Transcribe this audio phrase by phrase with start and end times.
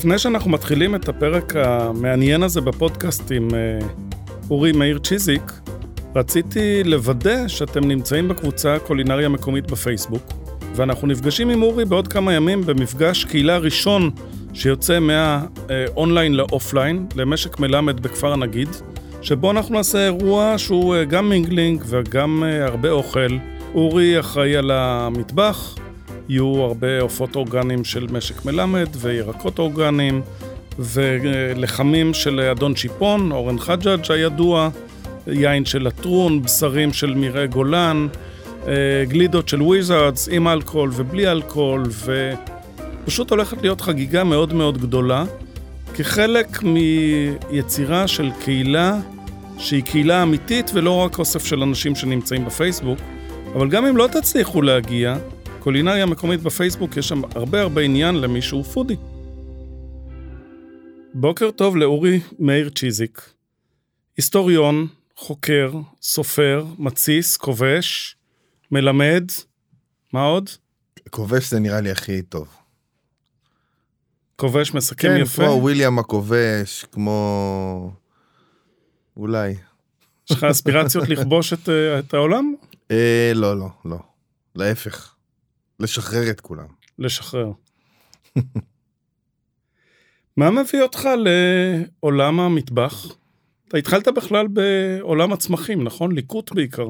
[0.00, 3.78] לפני שאנחנו מתחילים את הפרק המעניין הזה בפודקאסט עם אה,
[4.50, 5.52] אורי מאיר צ'יזיק,
[6.16, 10.22] רציתי לוודא שאתם נמצאים בקבוצה הקולינריה המקומית בפייסבוק,
[10.74, 14.10] ואנחנו נפגשים עם אורי בעוד כמה ימים במפגש קהילה ראשון
[14.54, 18.68] שיוצא מהאונליין לאופליין, למשק מלמד בכפר הנגיד,
[19.22, 23.36] שבו אנחנו נעשה אירוע שהוא אה, גם mingling וגם אה, הרבה אוכל.
[23.74, 25.74] אורי אחראי על המטבח,
[26.28, 30.22] יהיו הרבה עופות אורגניים של משק מלמד וירקות אורגניים
[30.78, 34.68] ולחמים של אדון צ'יפון, אורן חג'אג' הידוע,
[35.26, 38.06] יין של לטרון, בשרים של מרעה גולן,
[38.66, 38.72] אה,
[39.08, 41.82] גלידות של וויזארדס עם אלכוהול ובלי אלכוהול,
[43.02, 45.24] ופשוט הולכת להיות חגיגה מאוד מאוד גדולה,
[45.94, 49.00] כחלק מיצירה של קהילה
[49.58, 52.98] שהיא קהילה אמיתית ולא רק אוסף של אנשים שנמצאים בפייסבוק,
[53.54, 55.16] אבל גם אם לא תצליחו להגיע,
[55.58, 58.96] קולינריה מקומית בפייסבוק, יש שם הרבה הרבה עניין למי שהוא פודי.
[61.14, 63.32] בוקר טוב לאורי מאיר צ'יזיק,
[64.16, 65.72] היסטוריון, חוקר,
[66.02, 68.16] סופר, מתסיס, כובש,
[68.70, 69.24] מלמד,
[70.12, 70.50] מה עוד?
[71.10, 72.59] כובש זה נראה לי הכי טוב.
[74.40, 75.42] כובש מסכם כן, יפה.
[75.42, 77.92] כמו וויליאם הכובש, כמו...
[79.16, 79.54] אולי.
[80.30, 82.54] יש לך אספירציות לכבוש את, אה, את העולם?
[82.90, 83.98] אה, לא, לא, לא.
[84.54, 85.14] להפך.
[85.80, 86.66] לשחרר את כולם.
[86.98, 87.50] לשחרר.
[90.36, 91.08] מה מביא אותך
[92.02, 93.06] לעולם המטבח?
[93.68, 96.14] אתה התחלת בכלל בעולם הצמחים, נכון?
[96.14, 96.86] ליקוט בעיקר.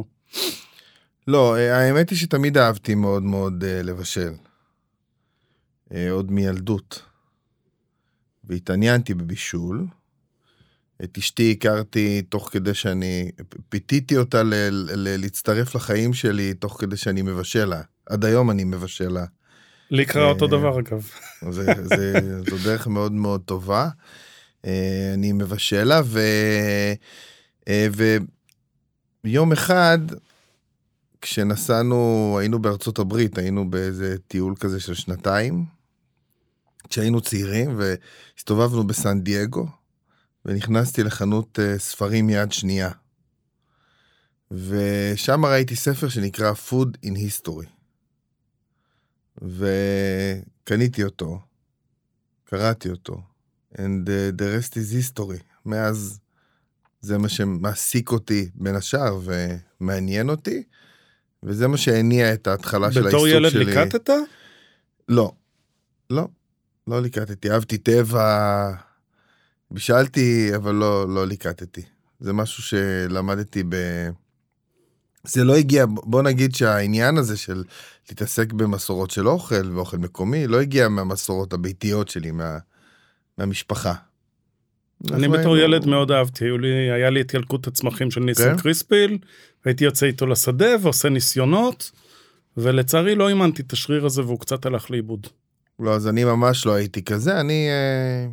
[1.28, 4.32] לא, אה, האמת היא שתמיד אהבתי מאוד מאוד אה, לבשל.
[6.10, 7.09] עוד מילדות.
[8.50, 9.86] והתעניינתי בבישול.
[11.04, 13.30] את אשתי הכרתי תוך כדי שאני,
[13.68, 17.82] פיתיתי אותה ל, ל, להצטרף לחיים שלי תוך כדי שאני מבשל לה.
[18.06, 19.24] עד היום אני מבשל לה.
[19.90, 21.08] לי קרה אותו דבר אגב.
[21.50, 22.20] זה, זה,
[22.50, 23.88] זו דרך מאוד מאוד טובה.
[25.14, 26.20] אני מבשל לה, ו...
[29.24, 29.98] ויום אחד,
[31.20, 35.64] כשנסענו, היינו בארצות הברית, היינו באיזה טיול כזה של שנתיים,
[36.90, 39.66] כשהיינו צעירים, והסתובבנו בסן דייגו,
[40.44, 42.90] ונכנסתי לחנות ספרים יד שנייה.
[44.50, 47.66] ושם ראיתי ספר שנקרא Food in History.
[49.42, 51.40] וקניתי אותו,
[52.44, 53.22] קראתי אותו,
[53.74, 55.42] and the, the rest is history.
[55.66, 56.20] מאז
[57.00, 59.20] זה מה שמעסיק אותי בין השאר
[59.80, 60.62] ומעניין אותי,
[61.42, 63.38] וזה מה שהניע את ההתחלה של העיסוק שלי.
[63.38, 64.10] בתור ילד ליקטת?
[65.08, 65.32] לא,
[66.10, 66.28] לא,
[66.90, 67.50] לא ליקטתי.
[67.50, 68.70] אהבתי טבע,
[69.70, 71.82] בישלתי, אבל לא, לא ליקטתי.
[72.20, 73.76] זה משהו שלמדתי ב...
[75.24, 77.64] זה לא הגיע, בוא נגיד שהעניין הזה של
[78.08, 82.58] להתעסק במסורות של אוכל ואוכל מקומי, לא הגיע מהמסורות הביתיות שלי, מה,
[83.38, 83.94] מהמשפחה.
[85.12, 86.44] אני בתור ילד מאוד אהבתי,
[86.94, 88.62] היה לי את ילקוט הצמחים של ניסן כן?
[88.62, 89.18] קריספיל,
[89.64, 91.90] הייתי יוצא איתו לשדה ועושה ניסיונות,
[92.56, 95.26] ולצערי לא אימנתי את השריר הזה והוא קצת הלך לאיבוד.
[95.80, 98.30] לא, אז אני ממש לא הייתי כזה, אני, אה,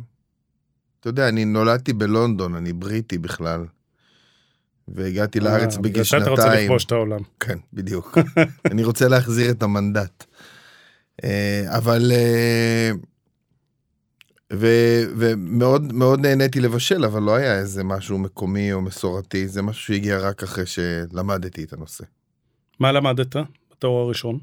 [1.00, 3.64] אתה יודע, אני נולדתי בלונדון, אני בריטי בכלל.
[4.88, 6.64] והגעתי לארץ אה, בגיל בגלל שאתה רוצה שנתיים.
[6.64, 7.20] לכבוש את העולם.
[7.40, 8.18] כן, בדיוק.
[8.72, 10.24] אני רוצה להחזיר את המנדט.
[11.24, 12.12] אה, אבל...
[12.14, 12.90] אה,
[14.52, 19.82] ו- ומאוד מאוד נהניתי לבשל, אבל לא היה איזה משהו מקומי או מסורתי, זה משהו
[19.82, 22.04] שהגיע רק אחרי שלמדתי את הנושא.
[22.80, 23.36] מה למדת
[23.70, 24.38] בתואר הראשון?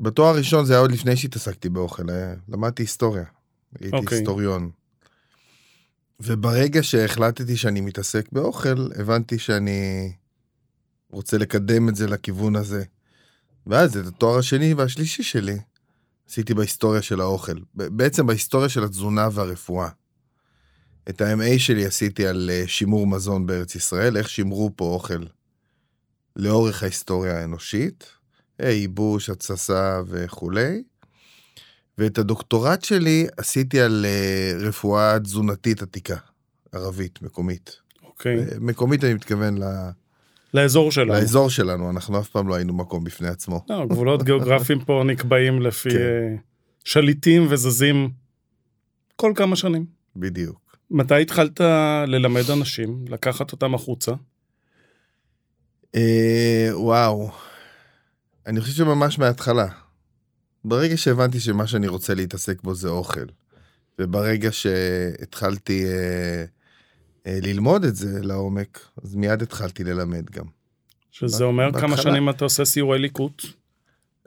[0.00, 3.24] בתואר הראשון זה היה עוד לפני שהתעסקתי באוכל, אה, למדתי היסטוריה.
[3.80, 4.18] הייתי אוקיי.
[4.18, 4.70] היסטוריון.
[6.20, 10.12] וברגע שהחלטתי שאני מתעסק באוכל, הבנתי שאני
[11.10, 12.84] רוצה לקדם את זה לכיוון הזה.
[13.66, 15.58] ואז את התואר השני והשלישי שלי
[16.30, 17.56] עשיתי בהיסטוריה של האוכל.
[17.74, 19.88] בעצם בהיסטוריה של התזונה והרפואה.
[21.08, 25.24] את ה-MA שלי עשיתי על אה, שימור מזון בארץ ישראל, איך שימרו פה אוכל
[26.36, 28.15] לאורך ההיסטוריה האנושית,
[28.62, 30.82] ייבוש, התססה וכולי.
[31.98, 36.16] ואת הדוקטורט שלי עשיתי על אה, רפואה תזונתית עתיקה,
[36.72, 37.76] ערבית, מקומית.
[38.04, 38.38] אוקיי.
[38.38, 39.90] אה, מקומית אני מתכוון ל-
[40.54, 41.12] לאזור שלנו.
[41.12, 43.64] לאזור שלנו, אנחנו אף פעם לא היינו מקום בפני עצמו.
[43.68, 45.96] לא, גבולות גיאוגרפיים פה נקבעים לפי כן.
[45.96, 46.36] אה,
[46.84, 48.10] שליטים וזזים
[49.16, 49.86] כל כמה שנים.
[50.16, 50.76] בדיוק.
[50.90, 51.60] מתי התחלת
[52.06, 54.12] ללמד אנשים, לקחת אותם החוצה?
[55.94, 57.30] אה, וואו,
[58.46, 59.66] אני חושב שממש מההתחלה.
[60.64, 63.24] ברגע שהבנתי שמה שאני רוצה להתעסק בו זה אוכל,
[63.98, 66.44] וברגע שהתחלתי אה,
[67.26, 70.44] אה, ללמוד את זה לעומק, אז מיד התחלתי ללמד גם.
[71.10, 72.02] שזה אומר כמה בהתחלה.
[72.02, 73.42] שנים אתה עושה סיורי ליקוט?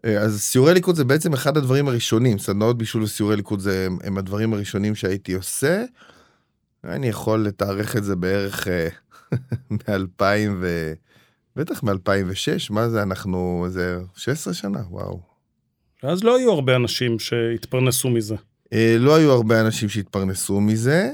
[0.06, 3.98] אה, אז סיורי ליכוד זה בעצם אחד הדברים הראשונים, סדנאות בישול וסיורי ליכוד זה הם,
[4.04, 5.83] הם הדברים הראשונים שהייתי עושה.
[6.83, 8.68] אני יכול לתארך את זה בערך
[9.72, 10.24] מ-2000
[10.62, 10.94] ו...
[11.60, 15.20] בטח מ-2006, מה זה אנחנו, זה 16 שנה, וואו.
[16.04, 18.36] אז לא היו הרבה אנשים שהתפרנסו מזה.
[18.74, 21.12] אה, לא היו הרבה אנשים שהתפרנסו מזה.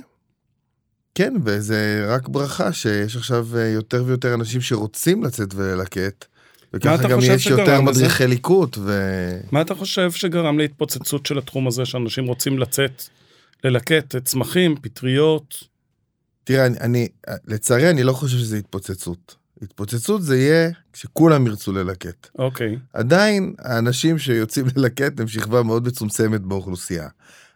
[1.15, 6.25] כן, וזה רק ברכה שיש עכשיו אה, יותר ויותר אנשים שרוצים לצאת וללקט.
[6.73, 7.81] וככה גם יש יותר לזה?
[7.81, 8.91] מדריכי ליקוט, ו...
[9.51, 13.03] מה אתה חושב שגרם להתפוצצות של התחום הזה, שאנשים רוצים לצאת
[13.63, 15.55] ללקט צמחים, פטריות?
[16.43, 17.07] תראה, אני, אני,
[17.47, 19.44] לצערי אני לא חושב שזה התפוצצות.
[19.65, 22.27] התפוצצות זה יהיה כשכולם ירצו ללקט.
[22.39, 22.77] אוקיי.
[22.93, 27.07] עדיין האנשים שיוצאים ללקט הם שכבה מאוד מצומצמת באוכלוסייה.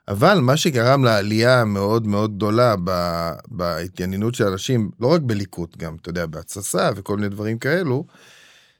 [0.07, 5.95] אבל מה שגרם לעלייה המאוד מאוד גדולה ב- בהתעניינות של אנשים, לא רק בליקוט, גם,
[6.01, 8.05] אתה יודע, בהתססה וכל מיני דברים כאלו,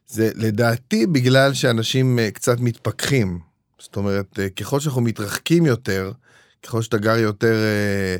[0.07, 3.39] זה לדעתי בגלל שאנשים אה, קצת מתפכחים.
[3.79, 6.11] זאת אומרת, אה, ככל שאנחנו מתרחקים יותר,
[6.63, 8.15] ככל שאתה גר יותר אה,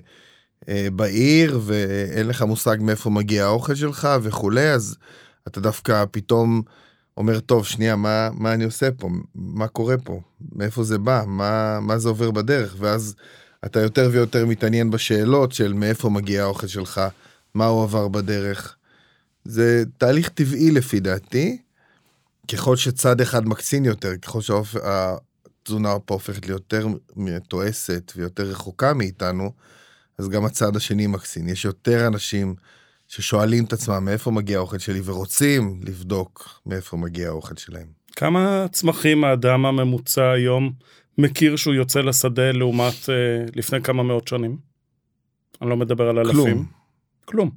[0.96, 4.98] בעיר ואין לך מושג מאיפה מגיע האוכל שלך וכולי, אז
[5.48, 6.62] אתה דווקא פתאום
[7.18, 9.10] אומר, טוב, שנייה, מה, מה אני עושה פה?
[9.36, 10.22] מה קורה פה?
[10.56, 11.24] מאיפה זה בא?
[11.28, 12.76] מה, מה זה עובר בדרך?
[12.80, 13.16] ואז
[13.66, 17.02] אתה יותר ויותר מתעניין בשאלות של מאיפה מגיע האוכל שלך,
[17.54, 18.76] מה הוא עבר בדרך.
[19.46, 21.58] זה תהליך טבעי לפי דעתי.
[22.52, 29.52] ככל שצד אחד מקצין יותר, ככל שהתזונה פה הופכת ליותר מתועסת ויותר רחוקה מאיתנו,
[30.20, 31.50] אז גם הצד השני מקצין.
[31.50, 32.56] יש יותר אנשים
[33.08, 37.88] ששואלים את עצמם מאיפה מגיע האוכל שלי ורוצים לבדוק מאיפה מגיע האוכל שלהם.
[38.16, 40.72] כמה צמחים האדם הממוצע היום
[41.18, 44.58] מכיר שהוא יוצא לשדה לעומת אה, לפני כמה מאות שנים?
[45.62, 46.36] אני לא מדבר על אלפים.
[46.36, 46.66] כלום.
[47.26, 47.50] כלום.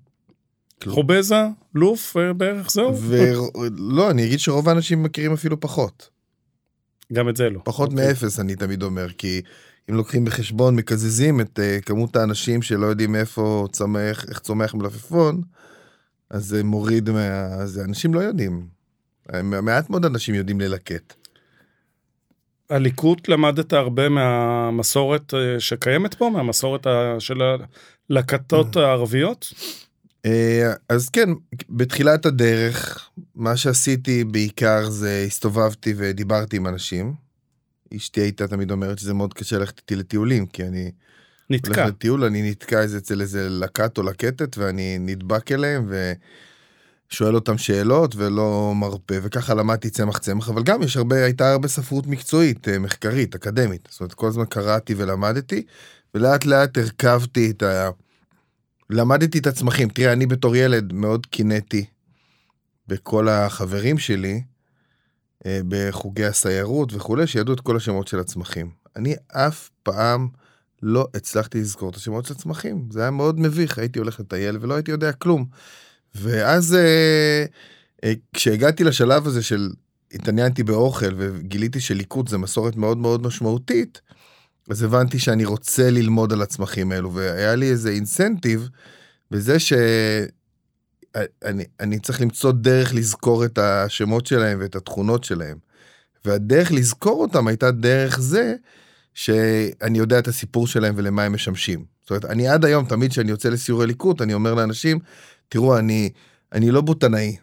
[0.82, 0.94] כלום.
[0.94, 1.44] חובזה,
[1.74, 2.98] לוף, אה, בערך זהו?
[2.98, 6.08] ולא, אני אגיד שרוב האנשים מכירים אפילו פחות.
[7.12, 7.60] גם את זה לא.
[7.64, 8.06] פחות אוקיי.
[8.06, 9.42] מאפס, אני תמיד אומר, כי
[9.90, 15.42] אם לוקחים בחשבון, מקזזים את uh, כמות האנשים שלא יודעים איפה צומח, איך צומח מלפפון,
[16.30, 17.66] אז זה מוריד מה...
[17.66, 18.66] זה אנשים לא יודעים.
[19.42, 21.14] מעט מאוד אנשים יודעים ללקט.
[22.70, 26.86] הליקוט למדת הרבה מהמסורת אה, שקיימת פה, מהמסורת
[27.18, 27.42] של
[28.10, 29.52] הלקטות הערביות?
[30.26, 31.28] אה, אז כן,
[31.70, 37.14] בתחילת הדרך, מה שעשיתי בעיקר זה הסתובבתי ודיברתי עם אנשים.
[37.96, 40.90] אשתי הייתה תמיד אומרת שזה מאוד קשה ללכת איתי לטיולים, כי אני
[41.48, 41.86] הולך נתקע.
[41.86, 45.90] לטיול, אני נתקע איזה אצל איזה לקט או לקטת, ואני נדבק אליהם,
[47.10, 51.68] ושואל אותם שאלות ולא מרפה, וככה למדתי צמח צמח, אבל גם יש הרבה, הייתה הרבה
[51.68, 53.88] ספרות מקצועית, אה, מחקרית, אקדמית.
[53.90, 55.62] זאת אומרת, כל הזמן קראתי ולמדתי,
[56.14, 57.90] ולאט לאט הרכבתי את ה...
[58.90, 59.88] למדתי את הצמחים.
[59.88, 61.84] תראה, אני בתור ילד מאוד קינאתי
[62.88, 64.42] בכל החברים שלי,
[65.46, 68.70] בחוגי הסיירות וכולי, שידעו את כל השמות של הצמחים.
[68.96, 70.28] אני אף פעם
[70.82, 72.88] לא הצלחתי לזכור את השמות של הצמחים.
[72.90, 75.46] זה היה מאוד מביך, הייתי הולך לטייל ולא הייתי יודע כלום.
[76.14, 77.44] ואז אה,
[78.04, 79.70] אה, כשהגעתי לשלב הזה של
[80.12, 84.00] התעניינתי באוכל וגיליתי שליקוט זה מסורת מאוד מאוד משמעותית,
[84.70, 88.68] אז הבנתי שאני רוצה ללמוד על הצמחים האלו, והיה לי איזה אינסנטיב
[89.30, 89.80] בזה שאני
[91.80, 95.58] אני צריך למצוא דרך לזכור את השמות שלהם ואת התכונות שלהם.
[96.24, 98.54] והדרך לזכור אותם הייתה דרך זה
[99.14, 101.84] שאני יודע את הסיפור שלהם ולמה הם משמשים.
[102.02, 104.98] זאת אומרת, אני עד היום, תמיד כשאני יוצא לסיורי ליקוט, אני אומר לאנשים,
[105.48, 106.10] תראו, אני,
[106.52, 107.36] אני לא בוטנאי,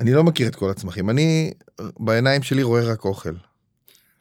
[0.00, 3.34] אני לא מכיר את כל הצמחים, אני בעיניים שלי רואה רק אוכל.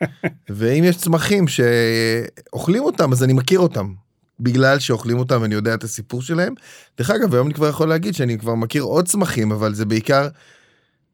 [0.50, 3.94] ואם יש צמחים שאוכלים אותם, אז אני מכיר אותם.
[4.40, 6.54] בגלל שאוכלים אותם ואני יודע את הסיפור שלהם.
[6.98, 10.28] דרך אגב, היום אני כבר יכול להגיד שאני כבר מכיר עוד צמחים, אבל זה בעיקר,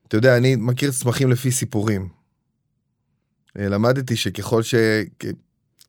[0.07, 2.09] אתה יודע, אני מכיר צמחים לפי סיפורים.
[3.59, 4.75] אה, למדתי שככל ש...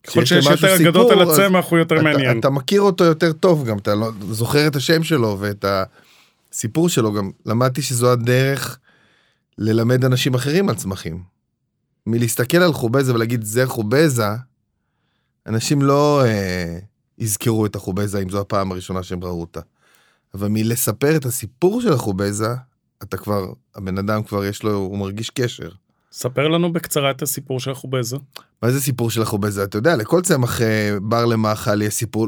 [0.04, 2.40] ככל שיש יותר אגדות על הצמח הוא יותר אתה, מעניין.
[2.40, 5.64] אתה מכיר אותו יותר טוב גם, אתה לא, זוכר את השם שלו ואת
[6.52, 8.78] הסיפור שלו, גם למדתי שזו הדרך
[9.58, 11.22] ללמד אנשים אחרים על צמחים.
[12.06, 14.28] מלהסתכל על חובזה ולהגיד זה חובזה,
[15.46, 16.78] אנשים לא אה,
[17.21, 19.61] יזכרו את החובזה אם זו הפעם הראשונה שהם ראו אותה.
[20.35, 22.49] אבל מלספר את הסיפור של החובזה,
[23.03, 23.47] אתה כבר,
[23.77, 25.69] הבן אדם כבר יש לו, הוא מרגיש קשר.
[26.12, 28.17] ספר לנו בקצרה את הסיפור של החובזה.
[28.62, 29.65] מה זה סיפור של החובזה?
[29.65, 32.27] אתה יודע, לכל צמח אה, בר למאכל יש סיפור.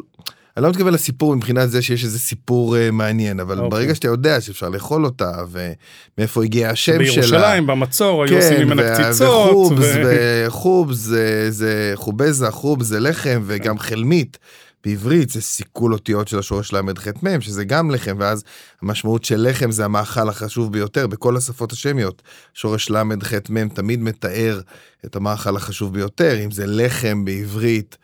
[0.56, 3.70] אני לא מתכוון לסיפור מבחינת זה שיש איזה סיפור אה, מעניין, אבל אוקיי.
[3.70, 6.98] ברגע שאתה יודע שאפשר לאכול אותה, ומאיפה הגיע השם שלה.
[6.98, 9.50] בירושלים, במצור, היו כן, עושים ממנה וה- קציצות.
[9.50, 14.38] וחובס, ו- וחובס זה, זה חובזה, חובס זה לחם, וגם חלמית.
[14.84, 18.44] בעברית זה סיכול אותיות של השורש ל"ח מ', שזה גם לחם, ואז
[18.82, 22.22] המשמעות של לחם זה המאכל החשוב ביותר בכל השפות השמיות.
[22.54, 24.60] שורש ל"ח מ' תמיד מתאר
[25.04, 27.96] את המאכל החשוב ביותר, אם זה לחם בעברית,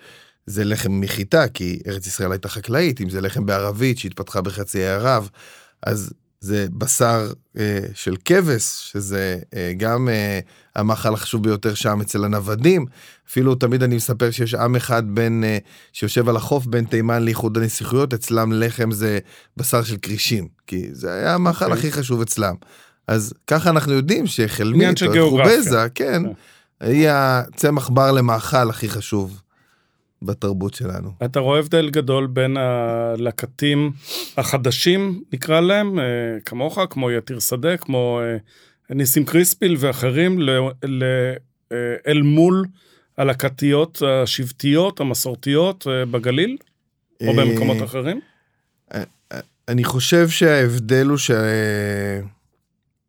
[0.47, 4.89] זה לחם מחיטה, כי ארץ ישראל הייתה חקלאית, אם זה לחם בערבית שהתפתחה בחצי האי
[4.89, 5.29] ערב,
[5.83, 10.41] אז זה בשר אה, של כבש, שזה אה, גם אה,
[10.77, 12.87] המאכל החשוב ביותר שם אצל הנוודים.
[13.29, 15.59] אפילו תמיד אני מספר שיש עם אחד בין, אה,
[15.93, 19.19] שיושב על החוף בין תימן לאיחוד הנסיכויות, אצלם לחם זה
[19.57, 21.69] בשר של כרישים, כי זה היה המאכל okay.
[21.69, 21.79] אוקיי.
[21.79, 22.55] הכי חשוב אצלם.
[23.07, 26.29] אז ככה אנחנו יודעים שחלמית או חובזה, כן, okay.
[26.81, 26.87] כן.
[26.87, 29.41] היא הצמח בר למאכל הכי חשוב.
[30.23, 31.11] בתרבות שלנו.
[31.25, 33.93] אתה רואה הבדל גדול בין הלקטים
[34.37, 36.05] החדשים, נקרא להם, אה,
[36.47, 40.51] כמוך, כמו יתיר שדה, כמו אה, ניסים קריספיל ואחרים, ל,
[40.85, 41.05] ל,
[41.73, 42.65] אה, אל מול
[43.19, 46.57] הלקטיות השבטיות, המסורתיות בגליל,
[47.27, 48.21] או במקומות אחרים?
[49.69, 51.31] אני חושב שההבדל הוא ש...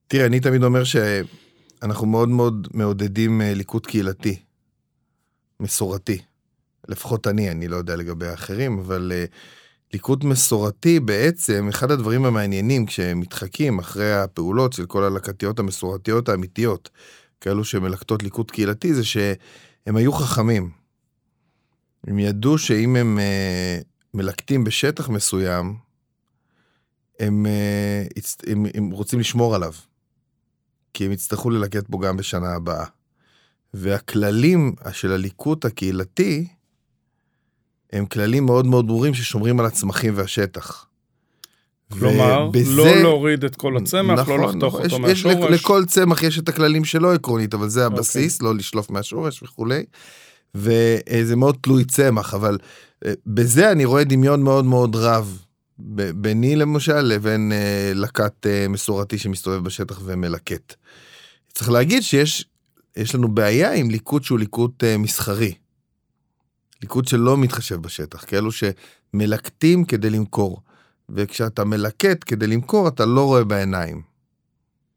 [0.08, 4.40] תראה, אני תמיד אומר שאנחנו מאוד מאוד מעודדים ליכוד קהילתי,
[5.60, 6.22] מסורתי.
[6.90, 9.36] לפחות אני, אני לא יודע לגבי האחרים, אבל uh,
[9.94, 16.90] ליקוט מסורתי בעצם, אחד הדברים המעניינים כשמתחקים אחרי הפעולות של כל הלקטיות המסורתיות האמיתיות,
[17.42, 20.70] כאלו שמלקטות ליקוט קהילתי, זה שהם היו חכמים.
[22.08, 25.76] הם ידעו שאם הם uh, מלקטים בשטח מסוים,
[27.20, 29.74] הם, uh, הם, הם רוצים לשמור עליו,
[30.94, 32.86] כי הם יצטרכו ללקט בו גם בשנה הבאה.
[33.74, 36.48] והכללים של הליקוט הקהילתי,
[37.94, 40.86] הם כללים מאוד מאוד ברורים ששומרים על הצמחים והשטח.
[41.92, 42.72] כלומר, ובזה...
[42.76, 45.52] לא להוריד את כל הצמח, לא נכון, לא לחתוך נכון, אותו יש, מהשורש.
[45.52, 48.36] יש, לכל צמח יש את הכללים שלו עקרונית, אבל זה הבסיס, okay.
[48.36, 48.54] אוקיי.
[48.54, 49.84] לא לשלוף מהשורש וכולי.
[50.56, 52.58] וזה מאוד תלוי צמח, אבל
[53.06, 55.46] אה, בזה אני רואה דמיון מאוד מאוד רב.
[56.16, 60.74] ביני למשל לבין אה, לקט אה, מסורתי שמסתובב בשטח ומלקט.
[61.54, 62.46] צריך להגיד שיש
[63.16, 65.54] לנו בעיה עם ליקוט שהוא ליקוט מסחרי.
[66.82, 70.62] ליכוד שלא מתחשב בשטח, כאלו שמלקטים כדי למכור.
[71.10, 74.02] וכשאתה מלקט כדי למכור, אתה לא רואה בעיניים.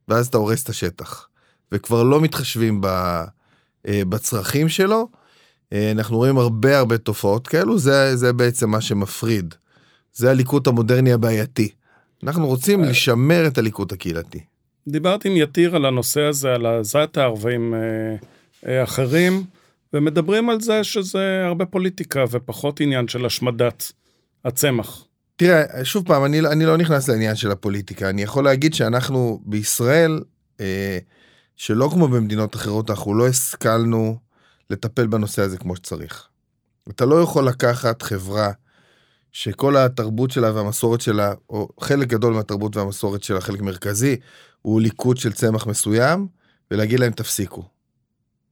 [0.09, 1.29] ואז אתה הורס את השטח.
[1.73, 2.87] וכבר לא מתחשבים ב,
[3.89, 5.09] אה, בצרכים שלו.
[5.73, 9.55] אה, אנחנו רואים הרבה הרבה תופעות כאלו, זה, זה בעצם מה שמפריד.
[10.15, 11.69] זה הליקוט המודרני הבעייתי.
[12.25, 12.91] אנחנו רוצים אה.
[12.91, 14.41] לשמר את הליקוט הקהילתי.
[14.89, 16.67] דיברתי עם יתיר על הנושא הזה, על
[17.41, 17.75] ועם
[18.67, 19.45] אה, אחרים.
[19.95, 23.93] ומדברים על זה שזה הרבה פוליטיקה ופחות עניין של השמדת
[24.45, 25.07] הצמח.
[25.37, 28.09] תראה, שוב פעם, אני, אני לא נכנס לעניין של הפוליטיקה.
[28.09, 30.23] אני יכול להגיד שאנחנו בישראל,
[30.61, 30.99] אה,
[31.57, 34.19] שלא כמו במדינות אחרות, אנחנו לא השכלנו
[34.71, 36.29] לטפל בנושא הזה כמו שצריך.
[36.89, 38.51] אתה לא יכול לקחת חברה
[39.33, 44.17] שכל התרבות שלה והמסורת שלה, או חלק גדול מהתרבות והמסורת שלה, חלק מרכזי,
[44.63, 46.27] הוא ליקוט של צמח מסוים,
[46.71, 47.65] ולהגיד להם תפסיקו.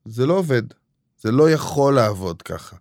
[0.04, 0.62] זה לא עובד.
[1.20, 2.76] זה לא יכול לעבוד ככה.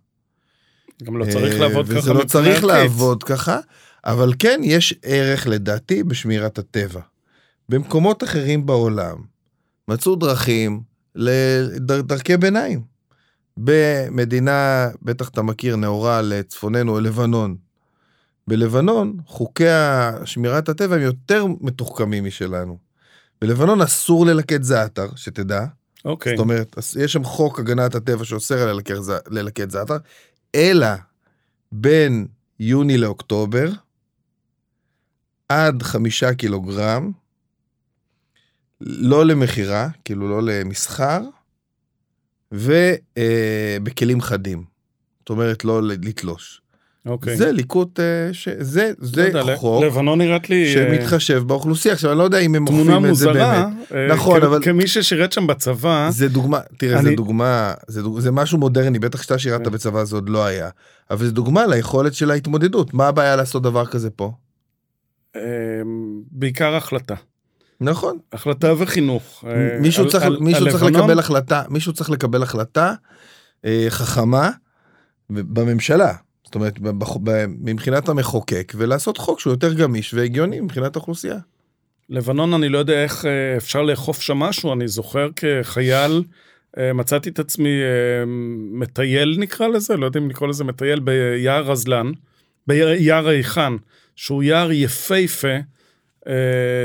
[1.02, 1.98] גם לא צריך אה, לעבוד ככה.
[1.98, 3.58] וזה לא צריך לעבוד ככה,
[4.04, 7.00] אבל כן, יש ערך לדעתי בשמירת הטבע.
[7.68, 9.16] במקומות אחרים בעולם
[9.88, 10.82] מצאו דרכים
[11.14, 12.82] לדרכי ביניים.
[13.56, 17.56] במדינה, בטח אתה מכיר, נאורה לצפוננו, לבנון.
[18.46, 19.64] בלבנון, חוקי
[20.24, 22.78] שמירת הטבע הם יותר מתוחכמים משלנו.
[23.40, 25.66] בלבנון אסור ללקט זעתר, שתדע.
[26.04, 26.36] אוקיי.
[26.36, 28.80] זאת אומרת, יש שם חוק הגנת הטבע שאוסר על
[29.30, 29.96] ללקט זעתר,
[30.54, 30.86] אלא
[31.72, 32.26] בין
[32.60, 33.70] יוני לאוקטובר,
[35.48, 37.12] עד חמישה קילוגרם,
[38.80, 41.20] לא למכירה, כאילו לא למסחר,
[42.52, 44.64] ובכלים אה, חדים.
[45.20, 46.59] זאת אומרת, לא לתלוש.
[47.06, 47.36] אוקיי.
[47.36, 48.48] זה ליקוט, אה, ש...
[48.58, 50.66] זה, זה לא יודע, חוק לבנון נראית לי...
[50.66, 51.94] אה, שמתחשב באוכלוסייה.
[51.94, 53.38] עכשיו, אני לא יודע אם הם אוכפים את זה באמת.
[53.38, 54.62] תמונה מוזרה, נכון, אבל...
[54.62, 56.08] כמי ששירת שם בצבא...
[56.10, 57.10] זה דוגמה, תראה, אני...
[57.10, 58.20] זה דוגמה, זה, דוג...
[58.20, 59.70] זה משהו מודרני, בטח כשאתה שירת כן.
[59.70, 60.68] בצבא זה עוד לא היה.
[61.10, 62.94] אבל זה דוגמה ליכולת של ההתמודדות.
[62.94, 64.32] מה הבעיה לעשות דבר כזה פה?
[65.36, 65.40] אמ,
[66.30, 67.14] בעיקר החלטה.
[67.80, 68.18] נכון.
[68.32, 69.44] החלטה וחינוך.
[69.80, 72.94] מישהו, על, צריך, על, מישהו על צריך לקבל החלטה, מישהו צריך לקבל החלטה
[73.64, 74.50] אה, חכמה
[75.30, 76.14] בממשלה.
[76.50, 76.78] זאת אומרת,
[77.46, 81.38] מבחינת המחוקק, ולעשות חוק שהוא יותר גמיש והגיוני מבחינת האוכלוסייה.
[82.08, 86.22] לבנון, אני לא יודע איך אה, אפשר לאכוף שם משהו, אני זוכר כחייל,
[86.78, 88.24] אה, מצאתי את עצמי אה,
[88.72, 92.12] מטייל נקרא לזה, לא יודע אם לקרוא לזה מטייל ביער רזלן,
[92.66, 93.72] ביער היכן,
[94.16, 95.56] שהוא יער יפהפה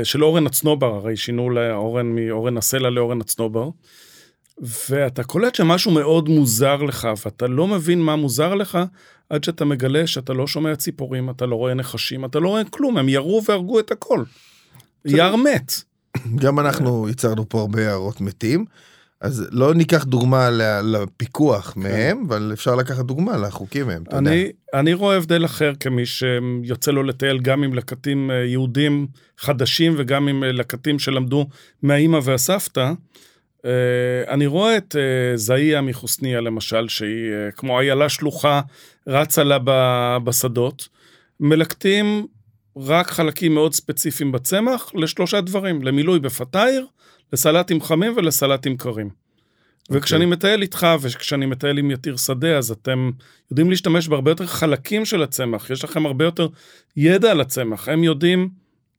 [0.04, 3.68] של אורן הצנובר, הרי שינו לאורן מאורן הסלע לאורן הצנובר.
[4.60, 8.78] ואתה קולט שמשהו מאוד מוזר לך, ואתה לא מבין מה מוזר לך,
[9.30, 12.98] עד שאתה מגלה שאתה לא שומע ציפורים, אתה לא רואה נחשים, אתה לא רואה כלום,
[12.98, 14.24] הם ירו והרגו את הכל.
[15.04, 15.72] יער מת.
[16.34, 18.64] גם אנחנו ייצרנו פה הרבה יערות מתים.
[19.20, 20.50] אז לא ניקח דוגמה
[20.84, 21.80] לפיקוח כן.
[21.80, 24.50] מהם, אבל אפשר לקחת דוגמה לחוקים מהם, אתה אני, יודע.
[24.74, 29.06] אני רואה הבדל אחר כמי שיוצא לו לטייל גם עם לקטים אה, יהודים
[29.38, 31.46] חדשים וגם עם אה, לקטים שלמדו
[31.82, 32.92] מהאימא והסבתא.
[33.66, 33.72] אה,
[34.28, 34.96] אני רואה את
[35.34, 38.60] זאיה מחוסניה למשל, שהיא כמו איילה שלוחה,
[39.06, 39.58] רצה לה
[40.18, 40.88] בשדות.
[41.40, 42.26] מלקטים
[42.76, 46.86] רק חלקים מאוד ספציפיים בצמח לשלושה דברים, למילוי בפתייר,
[47.32, 49.06] לסלטים חמים ולסלטים קרים.
[49.06, 49.96] Okay.
[49.96, 50.36] וכשאני אוקיי.
[50.36, 53.10] מטייל איתך וכשאני מטייל עם יתיר שדה, אז אתם
[53.50, 56.48] יודעים להשתמש בהרבה יותר חלקים של הצמח, יש לכם הרבה יותר
[56.96, 58.48] ידע על הצמח, הם יודעים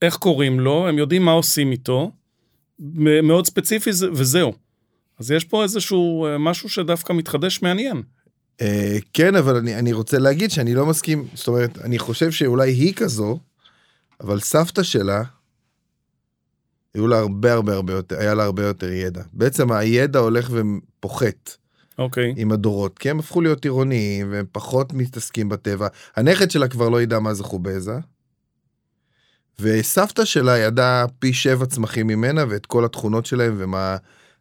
[0.01, 2.11] איך קוראים לו, הם יודעים מה עושים איתו,
[2.79, 4.53] מאוד ספציפי וזהו.
[5.19, 8.01] אז יש פה איזשהו אה, משהו שדווקא מתחדש מעניין.
[8.61, 8.63] Uh,
[9.13, 12.93] כן, אבל אני, אני רוצה להגיד שאני לא מסכים, זאת אומרת, אני חושב שאולי היא
[12.93, 13.39] כזו,
[14.19, 15.23] אבל סבתא שלה,
[16.93, 19.21] היו לה הרבה הרבה הרבה יותר, היה לה הרבה יותר ידע.
[19.33, 21.57] בעצם הידע הולך ופוחת.
[21.97, 22.31] אוקיי.
[22.31, 22.41] Okay.
[22.41, 25.87] עם הדורות, כי הם הפכו להיות עירוניים והם פחות מתעסקים בטבע.
[26.15, 27.99] הנכד שלה כבר לא ידע מה זה חובזה.
[29.61, 33.97] וסבתא שלה ידעה פי שבע צמחים ממנה ואת כל התכונות שלהם ומה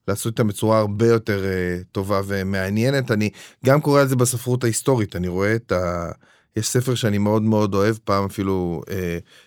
[0.08, 3.10] לעשות איתם בצורה הרבה יותר uh, טובה ומעניינת.
[3.10, 3.30] אני
[3.66, 6.10] גם קורא על זה בספרות ההיסטורית, אני רואה את ה...
[6.56, 8.90] יש ספר שאני מאוד מאוד אוהב, פעם אפילו uh,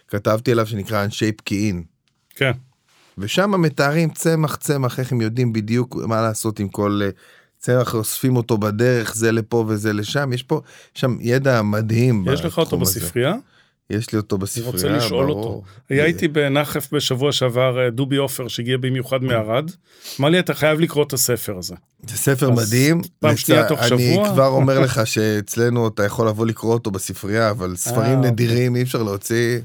[0.07, 1.83] כתבתי עליו שנקרא אנשי פקיעין.
[2.35, 2.51] כן.
[3.17, 7.09] ושם מתארים צמח צמח, איך הם יודעים בדיוק מה לעשות עם כל אה,
[7.57, 10.61] צמח, אוספים אותו בדרך, זה לפה וזה לשם, יש פה,
[10.93, 12.25] שם ידע מדהים.
[12.33, 13.33] יש לך אותו בספרייה?
[13.89, 14.85] יש לי אותו בספרייה, ברור.
[14.87, 15.45] אני רוצה לשאול ברור.
[15.45, 15.63] אותו.
[15.89, 19.71] היה איתי בנחף בשבוע שעבר אה, דובי עופר שהגיע במיוחד מערד.
[20.19, 21.75] אמר לי אתה חייב לקרוא את הספר הזה.
[22.07, 23.01] זה ספר מדהים.
[23.19, 23.97] פעם שנייה תוך שבוע.
[23.99, 28.71] אני כבר אומר לך שאצלנו אתה יכול לבוא לקרוא אותו בספרייה, אבל ספרים אה, נדירים
[28.71, 28.79] אוקיי.
[28.79, 29.59] אי אפשר להוציא.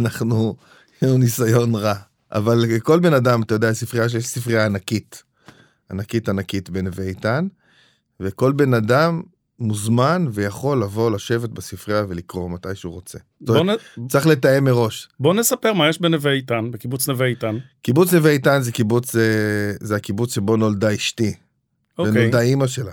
[0.00, 0.56] אנחנו,
[0.96, 1.94] יש לנו ניסיון רע.
[2.32, 5.22] אבל כל בן אדם, אתה יודע, ספרייה שיש ספרייה ענקית,
[5.90, 7.46] ענקית ענקית בנווה איתן,
[8.20, 9.22] וכל בן אדם
[9.60, 13.18] מוזמן ויכול לבוא לשבת בספרייה ולקרוא מתי שהוא רוצה.
[13.40, 13.68] נ...
[14.08, 15.08] צריך לתאם מראש.
[15.20, 17.58] בוא נספר מה יש בנווה איתן, בקיבוץ נווה איתן.
[17.82, 21.34] קיבוץ נווה איתן זה קיבוץ, זה, אה, זה הקיבוץ שבו נולדה אשתי.
[21.98, 22.12] אוקיי.
[22.12, 22.92] ונולדה אימא שלה.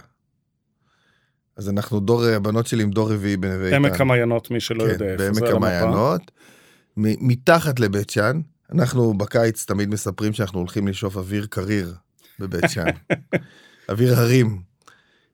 [1.58, 3.76] אז אנחנו דור, הבנות שלי עם דור רביעי בנווה איתן.
[3.76, 5.42] עמק המעיינות, מי שלא כן, יודע איפה זה.
[5.42, 6.32] בעמק המעיינות,
[6.98, 8.42] מתחת לבית שאן,
[8.74, 11.94] אנחנו בקיץ תמיד מספרים שאנחנו הולכים לשאוף אוויר קריר
[12.40, 12.92] בבית שאן.
[13.90, 14.67] אוויר הרים.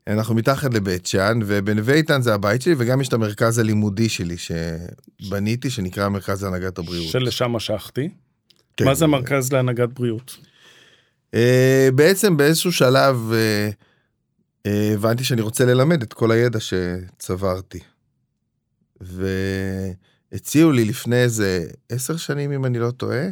[0.07, 4.35] אנחנו מתחת לבית שאן, ובנווה איתן זה הבית שלי, וגם יש את המרכז הלימודי שלי
[4.37, 7.07] שבניתי, שנקרא מרכז להנהגת הבריאות.
[7.07, 8.09] שלשם משכתי.
[8.77, 8.85] כן.
[8.85, 10.37] מה זה מרכז להנהגת בריאות?
[11.35, 11.37] Uh,
[11.95, 13.73] בעצם באיזשהו שלב uh,
[14.67, 17.79] uh, הבנתי שאני רוצה ללמד את כל הידע שצברתי.
[19.03, 19.27] ו...
[20.33, 23.25] הציעו לי לפני איזה עשר שנים, אם אני לא טועה,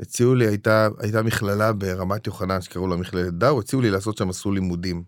[0.00, 4.28] הציעו לי, הייתה, הייתה מכללה ברמת יוחנן שקראו לה מכללת דאו, הציעו לי לעשות שם
[4.28, 5.02] מסלול לימודים.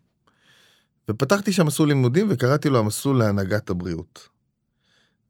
[1.10, 4.28] ופתחתי שם מסלול לימודים וקראתי לו המסלול להנהגת הבריאות.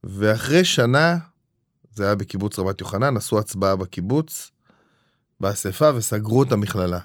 [0.04, 1.18] ואחרי שנה,
[1.94, 4.50] זה היה בקיבוץ רמת יוחנן, עשו הצבעה בקיבוץ,
[5.40, 7.00] באספה, וסגרו את המכללה.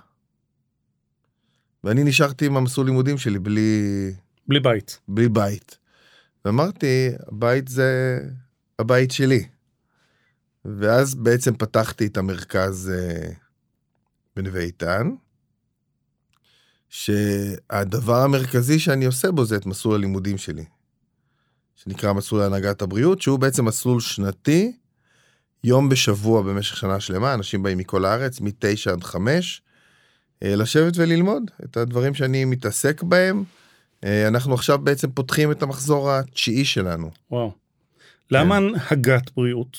[1.83, 4.11] ואני נשארתי עם המסלול לימודים שלי בלי...
[4.47, 4.99] בלי בית.
[5.07, 5.77] בלי בית.
[6.45, 8.19] ואמרתי, בית זה
[8.79, 9.47] הבית שלי.
[10.65, 13.31] ואז בעצם פתחתי את המרכז אה,
[14.35, 15.09] בנווה איתן,
[16.95, 20.63] שהדבר המרכזי שאני עושה בו זה את מסלול הלימודים שלי,
[21.75, 24.71] שנקרא מסלול להנהגת הבריאות, שהוא בעצם מסלול שנתי,
[25.63, 29.62] יום בשבוע במשך שנה שלמה, אנשים באים מכל הארץ, מ-9 עד 5,
[30.43, 33.43] אה, לשבת וללמוד את הדברים שאני מתעסק בהם.
[34.03, 37.12] אה, אנחנו עכשיו בעצם פותחים את המחזור התשיעי שלנו.
[37.31, 37.51] וואו.
[38.31, 38.63] למה כן.
[38.63, 39.77] הנהגת בריאות?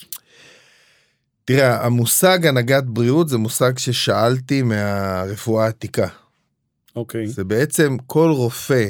[1.45, 6.09] תראה, המושג הנהגת בריאות זה מושג ששאלתי מהרפואה העתיקה.
[6.97, 7.27] אוקיי.
[7.27, 8.87] זה בעצם כל רופא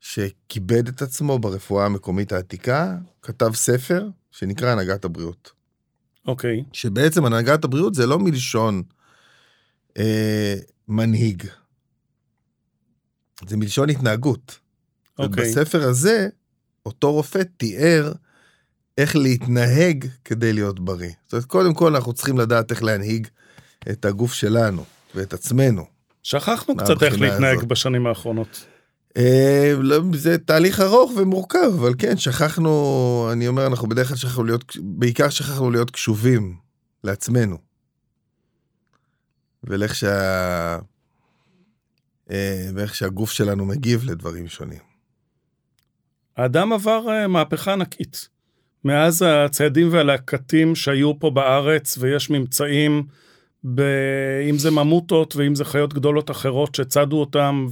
[0.00, 5.52] שכיבד את עצמו ברפואה המקומית העתיקה, כתב ספר שנקרא הנהגת הבריאות.
[6.26, 6.64] אוקיי.
[6.72, 8.82] שבעצם הנהגת הבריאות זה לא מלשון
[9.98, 10.54] אה,
[10.88, 11.42] מנהיג,
[13.48, 14.58] זה מלשון התנהגות.
[15.18, 15.44] אוקיי.
[15.44, 16.28] בספר הזה,
[16.86, 18.12] אותו רופא תיאר
[18.98, 21.12] איך להתנהג כדי להיות בריא.
[21.24, 23.28] זאת אומרת, קודם כל אנחנו צריכים לדעת איך להנהיג
[23.90, 24.84] את הגוף שלנו
[25.14, 25.93] ואת עצמנו.
[26.24, 27.68] שכחנו קצת איך להתנהג הזאת.
[27.68, 28.66] בשנים האחרונות.
[29.16, 34.44] אה, לא, זה תהליך ארוך ומורכב, אבל כן, שכחנו, אני אומר, אנחנו בדרך כלל שכחנו
[34.44, 36.56] להיות, בעיקר שכחנו להיות קשובים
[37.04, 37.58] לעצמנו.
[39.64, 40.78] ולך שה...
[42.30, 44.78] אה, ואיך שהגוף שלנו מגיב לדברים שונים.
[46.36, 48.28] האדם עבר אה, מהפכה ענקית.
[48.84, 53.06] מאז הצעדים והלהקתים שהיו פה בארץ, ויש ממצאים,
[53.64, 53.80] ב...
[54.50, 57.66] אם זה ממוטות ואם זה חיות גדולות אחרות שצדו אותם,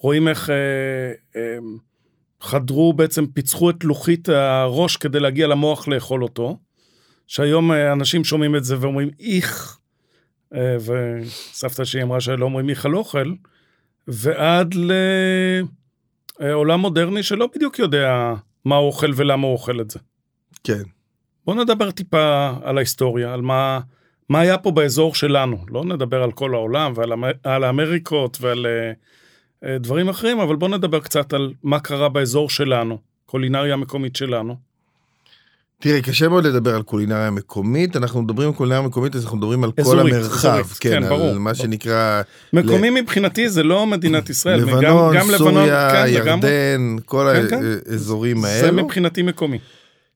[0.00, 1.58] ורואים איך אה, אה,
[2.40, 6.58] חדרו, בעצם פיצחו את לוחית הראש כדי להגיע למוח לאכול אותו.
[7.26, 9.78] שהיום אה, אנשים שומעים את זה ואומרים איך,
[10.54, 13.32] אה, וסבתא שלי אמרה שלא אומרים איך על אוכל,
[14.08, 14.74] ועד
[16.40, 19.98] לעולם מודרני שלא בדיוק יודע מה הוא אוכל ולמה הוא אוכל את זה.
[20.64, 20.82] כן.
[21.44, 23.80] בואו נדבר טיפה על ההיסטוריה, על מה,
[24.28, 25.64] מה היה פה באזור שלנו.
[25.70, 31.00] לא נדבר על כל העולם ועל על האמריקות ועל uh, דברים אחרים, אבל בואו נדבר
[31.00, 34.56] קצת על מה קרה באזור שלנו, קולינריה המקומית שלנו.
[35.80, 39.64] תראה, קשה מאוד לדבר על קולינריה מקומית, אנחנו מדברים על קולינריה מקומית, אז אנחנו מדברים
[39.64, 41.28] על אזורית, כל המרחב, אזורית, כן, כן, ברור.
[41.28, 41.64] על מה ברור.
[41.64, 42.22] שנקרא...
[42.52, 43.02] מקומי ל...
[43.02, 47.62] מבחינתי זה לא מדינת ישראל, לבנון, גם, גם סוריה, לבנון, כן, ירדן, כל כן, כן.
[47.90, 48.44] האזורים כן.
[48.44, 48.60] האלו.
[48.60, 49.58] זה מבחינתי מקומי.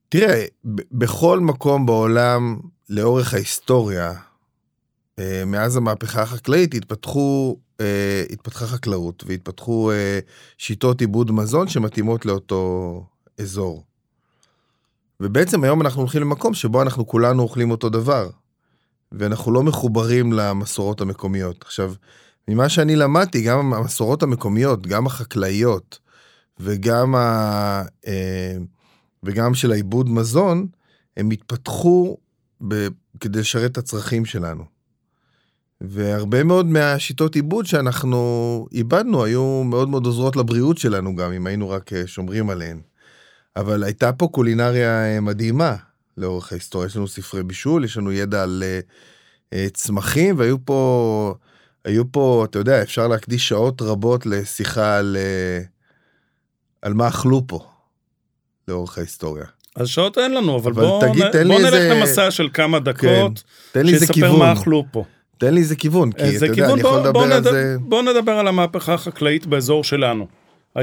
[0.09, 0.45] תראה,
[0.93, 2.57] בכל מקום בעולם,
[2.89, 4.13] לאורך ההיסטוריה,
[5.19, 10.19] אה, מאז המהפכה החקלאית, התפתחו, אה, התפתחה חקלאות והתפתחו אה,
[10.59, 13.05] שיטות עיבוד מזון שמתאימות לאותו
[13.41, 13.85] אזור.
[15.21, 18.31] ובעצם היום אנחנו הולכים למקום שבו אנחנו כולנו אוכלים אותו דבר,
[19.13, 21.63] ואנחנו לא מחוברים למסורות המקומיות.
[21.63, 21.93] עכשיו,
[22.49, 25.99] ממה שאני למדתי, גם המסורות המקומיות, גם החקלאיות,
[26.61, 27.83] וגם, ה,
[29.23, 30.67] וגם של העיבוד מזון,
[31.17, 32.17] הם התפתחו
[32.69, 32.89] ב,
[33.21, 34.65] כדי לשרת את הצרכים שלנו.
[35.81, 41.71] והרבה מאוד מהשיטות עיבוד שאנחנו איבדנו היו מאוד מאוד עוזרות לבריאות שלנו גם, אם היינו
[41.71, 42.81] רק אה, שומרים עליהן.
[43.57, 45.77] אבל הייתה פה קולינריה אה, מדהימה
[46.17, 46.87] לאורך ההיסטוריה.
[46.87, 48.63] יש לנו ספרי בישול, יש לנו ידע על
[49.55, 51.35] uh, צמחים, והיו פה,
[51.85, 55.17] היו פה, אתה יודע, אפשר להקדיש שעות רבות לשיחה על,
[56.83, 57.71] על מה אכלו פה
[58.69, 59.47] לאורך ההיסטוריה.
[59.79, 61.49] אז שעות אין לנו, אבל, אבל בוא, תגיד, נ...
[61.49, 61.95] בוא נלך איזה...
[61.95, 65.05] למסע של כמה דקות, כן, שיספר מה אכלו פה.
[65.39, 67.77] תן לי איזה כיוון, כי אתה יודע, אני יכול לדבר על זה...
[67.81, 70.27] בוא נדבר על המהפכה החקלאית באזור שלנו.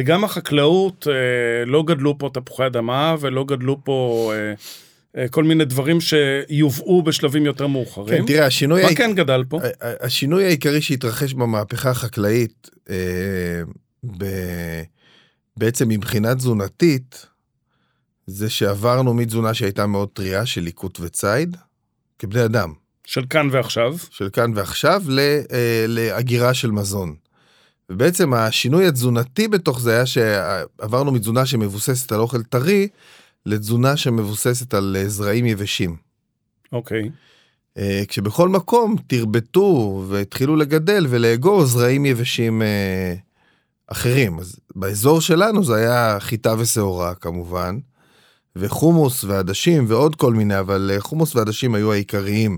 [0.03, 4.53] גם החקלאות, אה, לא גדלו פה תפוחי אדמה ולא גדלו פה אה,
[5.21, 8.19] אה, כל מיני דברים שיובאו בשלבים יותר מאוחרים.
[8.19, 8.84] כן, תראה, השינוי...
[8.84, 9.60] מה כן גדל פה?
[9.81, 12.69] השינוי העיקרי שהתרחש במהפכה החקלאית,
[14.17, 14.25] ב...
[15.58, 17.25] בעצם מבחינה תזונתית,
[18.27, 21.57] זה שעברנו מתזונה שהייתה מאוד טריה של ליקוט וציד,
[22.19, 22.73] כבני אדם.
[23.05, 23.95] של כאן ועכשיו.
[24.09, 25.03] של כאן ועכשיו,
[25.88, 27.15] להגירה של מזון.
[27.89, 32.88] ובעצם השינוי התזונתי בתוך זה היה שעברנו מתזונה שמבוססת על אוכל טרי,
[33.45, 35.95] לתזונה שמבוססת על אה, זרעים יבשים.
[36.71, 37.03] אוקיי.
[37.03, 37.09] Okay.
[37.77, 43.15] אה, כשבכל מקום תרבטו והתחילו לגדל ולאגור זרעים יבשים אה,
[43.88, 44.39] אחרים.
[44.39, 47.77] אז באזור שלנו זה היה חיטה ושעורה כמובן,
[48.58, 52.58] וחומוס ועדשים ועוד כל מיני, אבל חומוס ועדשים היו העיקריים.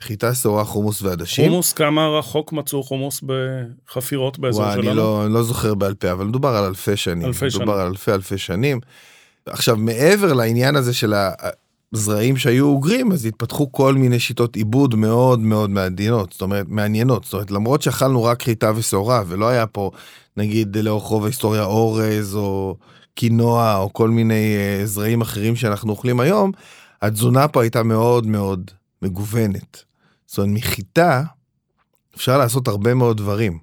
[0.00, 1.50] חיטה, שעורה, חומוס ועדשים.
[1.50, 4.88] חומוס, כמה רחוק מצאו חומוס בחפירות באזור וואי, שלנו?
[4.88, 7.26] אני לא, אני לא זוכר בעל פה, אבל מדובר על אלפי שנים.
[7.26, 7.62] אלפי שנים.
[7.62, 8.80] מדובר על אלפי אלפי שנים.
[9.46, 11.14] עכשיו, מעבר לעניין הזה של
[11.92, 17.24] הזרעים שהיו אוגרים, אז התפתחו כל מיני שיטות עיבוד מאוד מאוד מעניינות, זאת אומרת, מעניינות.
[17.24, 19.90] זאת אומרת, למרות שאכלנו רק חיטה ושעורה, ולא היה פה,
[20.36, 22.76] נגיד, לאורך רוב ההיסטוריה אורז, או
[23.14, 26.52] קינוע, או כל מיני uh, זרעים אחרים שאנחנו אוכלים היום,
[27.02, 28.70] התזונה פה הייתה מאוד מאוד
[29.02, 29.84] מגוונת.
[30.26, 31.22] זאת אומרת, מחיטה
[32.16, 33.58] אפשר לעשות הרבה מאוד דברים,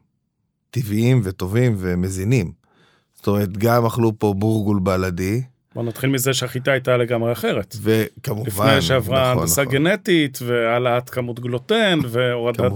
[0.69, 2.51] טבעיים וטובים ומזינים.
[3.15, 5.41] זאת אומרת, גם אכלו פה בורגול בלדי.
[5.75, 7.75] בוא נתחיל מזה שהחיטה הייתה לגמרי אחרת.
[7.81, 9.73] וכמובן, לפני שעברה נכון, הנדסה נכון.
[9.73, 12.71] גנטית והעלאת כמות גלוטן והורדת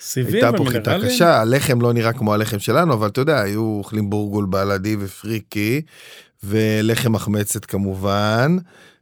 [0.00, 3.60] סיבים הייתה פה חיטה קשה, הלחם לא נראה כמו הלחם שלנו, אבל אתה יודע, היו
[3.78, 5.82] אוכלים בורגול בלדי ופריקי,
[6.44, 8.56] ולחם מחמצת כמובן,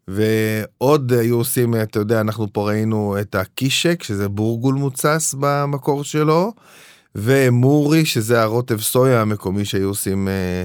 [0.08, 6.52] ועוד היו עושים, אתה יודע, אנחנו פה ראינו את הקישק, שזה בורגול מוצס במקור שלו,
[7.14, 10.64] ומורי, שזה הרוטב סויה המקומי שהיו עושים אה, אה,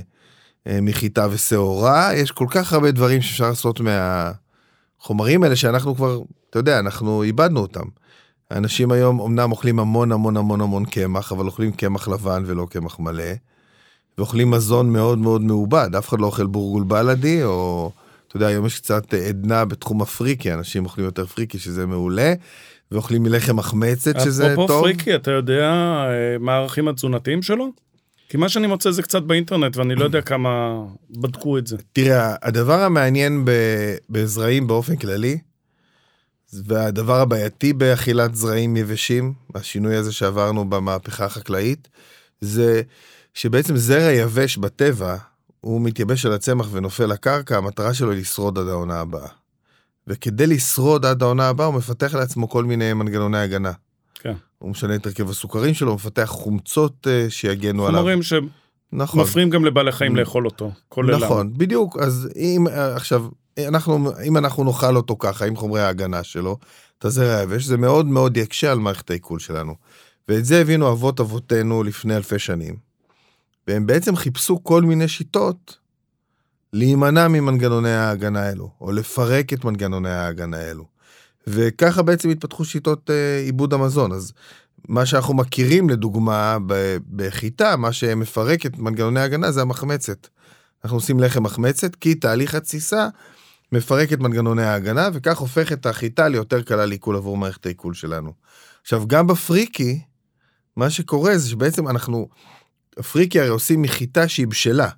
[0.81, 2.09] מחיטה ושעורה.
[2.15, 7.59] יש כל כך הרבה דברים שאפשר לעשות מהחומרים האלה, שאנחנו כבר, אתה יודע, אנחנו איבדנו
[7.59, 7.85] אותם.
[8.51, 12.99] האנשים היום אמנם אוכלים המון המון המון המון קמח, אבל אוכלים קמח לבן ולא קמח
[12.99, 13.33] מלא.
[14.17, 17.91] ואוכלים מזון מאוד מאוד מעובד, אף אחד לא אוכל בורגול בלדי או...
[18.27, 22.33] אתה יודע, היום יש קצת עדנה בתחום הפריקי, אנשים אוכלים יותר פריקי, שזה מעולה,
[22.91, 24.51] ואוכלים מלחם מחמצת, שזה טוב.
[24.51, 27.71] אפרופו פריקי, אתה יודע אה, מה הערכים התזונתיים שלו?
[28.29, 31.77] כי מה שאני מוצא זה קצת באינטרנט, ואני לא יודע כמה בדקו את זה.
[31.93, 33.45] תראה, הדבר המעניין
[34.09, 35.37] בזרעים באופן כללי,
[36.53, 41.87] והדבר הבעייתי באכילת זרעים יבשים, השינוי הזה שעברנו במהפכה החקלאית,
[42.41, 42.81] זה
[43.33, 45.15] שבעצם זרע יבש בטבע,
[45.61, 49.27] הוא מתייבש על הצמח ונופל לקרקע, המטרה שלו היא לשרוד עד העונה הבאה.
[50.07, 53.71] וכדי לשרוד עד העונה הבאה, הוא מפתח לעצמו כל מיני מנגנוני הגנה.
[54.57, 57.99] הוא משנה את הרכב הסוכרים שלו, מפתח חומצות uh, שיגנו עליו.
[57.99, 58.19] חומרים
[58.91, 59.25] נכון.
[59.25, 61.17] שמפריעים גם לבעלי חיים לאכול אותו, כולל...
[61.17, 61.97] נכון, בדיוק.
[61.97, 63.25] אז אם אה, עכשיו,
[63.67, 66.57] אנחנו, אם אנחנו נאכל אותו ככה, עם חומרי ההגנה שלו,
[66.99, 69.75] את הזרע היבש, זה מאוד מאוד יקשה על מערכת העיכול שלנו.
[70.29, 72.75] ואת זה הבינו אבות אבותינו לפני אלפי שנים.
[73.67, 75.77] והם בעצם חיפשו כל מיני שיטות
[76.73, 80.85] להימנע ממנגנוני ההגנה האלו, או לפרק את מנגנוני ההגנה האלו.
[81.47, 84.11] וככה בעצם התפתחו שיטות אה, עיבוד המזון.
[84.11, 84.33] אז
[84.87, 86.57] מה שאנחנו מכירים לדוגמה
[87.15, 90.27] בחיטה, מה שמפרק את מנגנוני ההגנה זה המחמצת.
[90.83, 93.07] אנחנו עושים לחם מחמצת כי תהליך התסיסה
[93.71, 98.33] מפרק את מנגנוני ההגנה וכך הופך את החיטה ליותר קלה לעיכול עבור מערכת העיכול שלנו.
[98.81, 100.01] עכשיו גם בפריקי,
[100.75, 102.27] מה שקורה זה שבעצם אנחנו,
[102.97, 104.89] הפריקי הרי עושים מחיטה שהיא בשלה.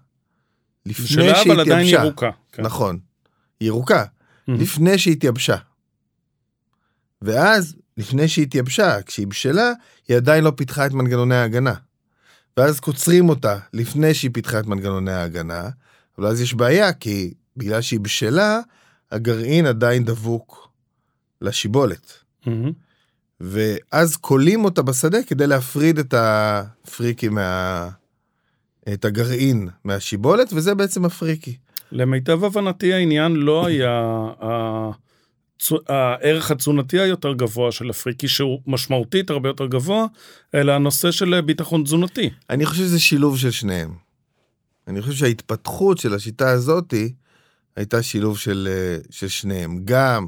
[0.85, 2.29] לפני בשלה אבל עדיין ירוקה.
[2.51, 2.63] כן.
[2.63, 2.99] נכון,
[3.61, 4.51] ירוקה, mm-hmm.
[4.51, 5.55] לפני שהתייבשה.
[7.21, 9.71] ואז, לפני שהיא התייבשה, כשהיא בשלה,
[10.07, 11.73] היא עדיין לא פיתחה את מנגנוני ההגנה.
[12.57, 15.69] ואז קוצרים אותה לפני שהיא פיתחה את מנגנוני ההגנה,
[16.17, 18.59] אבל אז יש בעיה, כי בגלל שהיא בשלה,
[19.11, 20.69] הגרעין עדיין דבוק
[21.41, 22.13] לשיבולת.
[22.45, 22.49] Mm-hmm.
[23.41, 27.89] ואז כולים אותה בשדה כדי להפריד את הפריקי מה...
[28.93, 31.57] את הגרעין מהשיבולת, וזה בעצם הפריקי.
[31.91, 34.21] למיטב הבנתי העניין לא היה
[35.87, 40.05] הערך התזונתי היותר גבוה של הפריקי, שהוא משמעותית הרבה יותר גבוה,
[40.53, 42.29] אלא הנושא של ביטחון תזונתי.
[42.49, 43.93] אני חושב שזה שילוב של שניהם.
[44.87, 47.13] אני חושב שההתפתחות של השיטה הזאתי
[47.75, 48.67] הייתה שילוב של,
[49.09, 49.81] של שניהם.
[49.85, 50.27] גם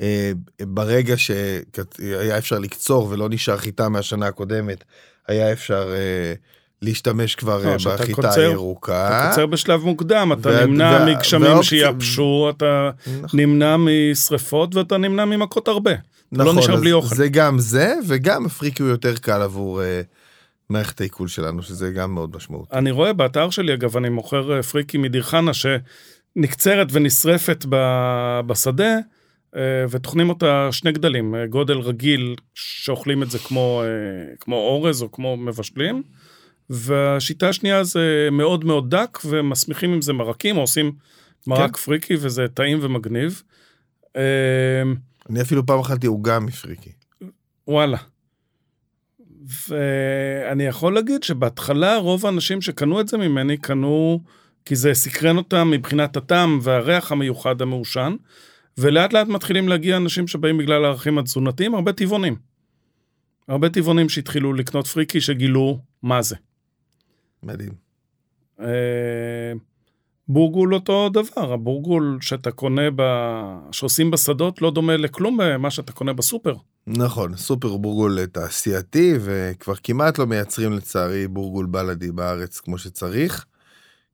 [0.00, 4.84] אה, ברגע שהיה אפשר לקצור ולא נשאר חיטה מהשנה הקודמת,
[5.28, 6.34] היה אפשר אה,
[6.82, 9.08] להשתמש כבר לא, אה, בחיטה הירוקה.
[9.08, 10.66] אתה קוצר בשלב מוקדם, אתה ו...
[10.66, 11.10] נמנע ו...
[11.10, 11.66] מגשמים ואופצ...
[11.66, 12.90] שיבשו, אתה
[13.22, 13.40] נכון.
[13.40, 15.90] נמנע משריפות ואתה נמנע ממכות הרבה.
[15.90, 17.14] לא נכון, לא נשאר בלי אוכל.
[17.14, 19.84] זה גם זה, וגם הפריקי הוא יותר קל עבור uh,
[20.70, 22.76] מערכת העיכול שלנו, שזה גם מאוד משמעותי.
[22.76, 27.76] אני רואה באתר שלי, אגב, אני מוכר פריקי מדיר חנה, שנקצרת ונשרפת ב...
[28.46, 28.96] בשדה.
[29.90, 33.82] וטוחנים אותה שני גדלים, גודל רגיל שאוכלים את זה כמו,
[34.40, 36.02] כמו אורז או כמו מבשלים,
[36.70, 40.92] והשיטה השנייה זה מאוד מאוד דק, ומסמיכים עם זה מרקים, או עושים
[41.46, 41.82] מרק כן.
[41.82, 43.42] פריקי, וזה טעים ומגניב.
[44.16, 44.22] אמ,
[45.30, 46.90] אני אפילו פעם אכלתי עוגה מפריקי.
[47.68, 47.98] וואלה.
[49.68, 54.20] ואני יכול להגיד שבהתחלה רוב האנשים שקנו את זה ממני קנו
[54.64, 58.16] כי זה סקרן אותם מבחינת הטעם והריח המיוחד המעושן,
[58.78, 62.36] ולאט לאט מתחילים להגיע אנשים שבאים בגלל הערכים התזונתיים, הרבה טבעונים.
[63.48, 66.36] הרבה טבעונים שהתחילו לקנות פריקי שגילו מה זה.
[67.42, 67.72] מדהים.
[68.60, 69.52] אה,
[70.28, 73.02] בורגול אותו דבר, הבורגול שאתה קונה, ב...
[73.72, 76.54] שעושים בשדות לא דומה לכלום מה שאתה קונה בסופר.
[76.86, 83.44] נכון, סופר בורגול תעשייתי וכבר כמעט לא מייצרים לצערי בורגול בלאדי בארץ כמו שצריך,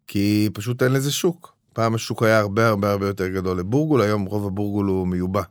[0.06, 1.54] כי פשוט אין לזה שוק.
[1.72, 5.42] פעם השוק היה הרבה הרבה הרבה יותר גדול לבורגול, היום רוב הבורגול הוא מיובא.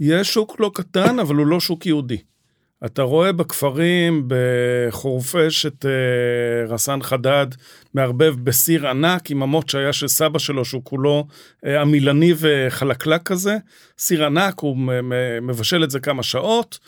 [0.00, 2.18] יש שוק לא קטן, אבל הוא לא שוק יהודי.
[2.86, 7.46] אתה רואה בכפרים, בחורפיש, את uh, רסן חדד
[7.94, 11.26] מערבב בסיר ענק עם אמות שהיה של סבא שלו, שהוא כולו
[11.66, 13.56] uh, עמילני וחלקלק כזה.
[13.98, 14.76] סיר ענק, הוא
[15.42, 16.78] מבשל את זה כמה שעות,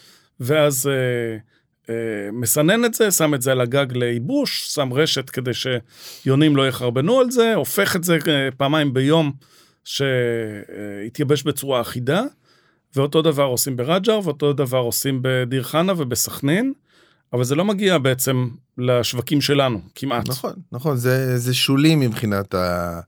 [0.41, 1.91] ואז uh, uh,
[2.33, 7.21] מסנן את זה, שם את זה על הגג לייבוש, שם רשת כדי שיונים לא יחרבנו
[7.21, 8.27] על זה, הופך את זה uh,
[8.57, 9.33] פעמיים ביום
[9.85, 12.23] שיתייבש בצורה אחידה.
[12.97, 16.73] ואותו דבר עושים ברג'ר, ואותו דבר עושים בדיר חנה ובסכנין,
[17.33, 20.29] אבל זה לא מגיע בעצם לשווקים שלנו, כמעט.
[20.29, 23.01] נכון, נכון, זה, זה שולי מבחינת, ה...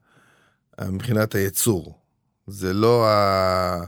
[0.88, 1.98] מבחינת הייצור.
[2.46, 3.84] זה לא ה...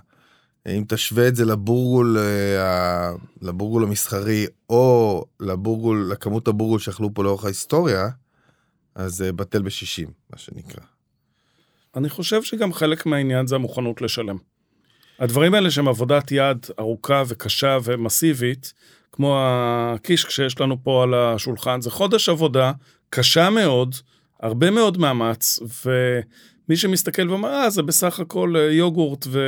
[0.67, 7.45] אם תשווה את זה לבורגול, אה, לבורגול המסחרי, או לבורגול, לכמות הבורגול שאכלו פה לאורך
[7.45, 8.09] ההיסטוריה,
[8.95, 10.85] אז זה בטל בשישים, מה שנקרא.
[11.97, 14.37] אני חושב שגם חלק מהעניין זה המוכנות לשלם.
[15.19, 18.73] הדברים האלה שהם עבודת יד ארוכה וקשה ומסיבית,
[19.13, 22.73] כמו הקיש שיש לנו פה על השולחן, זה חודש עבודה
[23.11, 23.95] קשה מאוד,
[24.41, 29.41] הרבה מאוד מאמץ, ומי שמסתכל ואומר, אה, זה בסך הכל אה, יוגורט ו...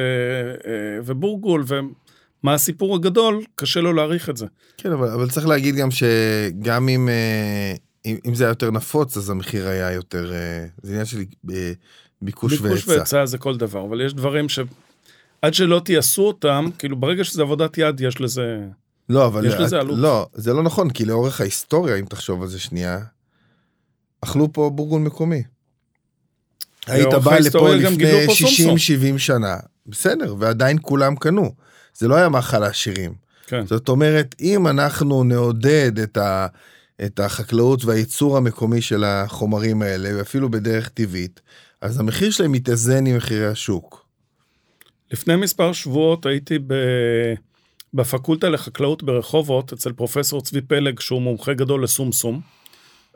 [0.67, 0.73] אה,
[1.05, 4.47] ובורגול, ומה הסיפור הגדול, קשה לו להעריך את זה.
[4.77, 7.75] כן, אבל, אבל צריך להגיד גם שגם אם, אה,
[8.07, 10.33] אם, אם זה היה יותר נפוץ, אז המחיר היה יותר,
[10.83, 11.19] זה עניין של
[12.23, 12.75] ביקוש והיצע.
[12.75, 14.59] ביקוש והיצע זה כל דבר, אבל יש דברים ש...
[15.43, 18.59] עד שלא תייסו אותם, כאילו ברגע שזה עבודת יד יש לזה...
[19.09, 19.47] לא, אבל...
[19.47, 19.99] יש לזה עלות.
[19.99, 22.99] לא, זה לא נכון, כי לאורך ההיסטוריה, אם תחשוב על זה שנייה,
[24.21, 25.43] אכלו פה בורגון מקומי.
[26.87, 27.75] היית בא לפה.
[27.75, 28.27] לפני
[29.15, 31.55] 60-70 שנה, בסדר, ועדיין כולם קנו.
[31.95, 33.15] זה לא היה מאכל העשירים.
[33.47, 33.67] כן.
[33.67, 36.47] זאת אומרת, אם אנחנו נעודד את, ה,
[37.05, 41.41] את החקלאות והייצור המקומי של החומרים האלה, ואפילו בדרך טבעית,
[41.81, 44.00] אז המחיר שלהם מתאזן עם מחירי השוק.
[45.11, 46.75] לפני מספר שבועות הייתי ב...
[47.95, 52.41] בפקולטה לחקלאות ברחובות, אצל פרופסור צבי פלג, שהוא מומחה גדול לסומסום,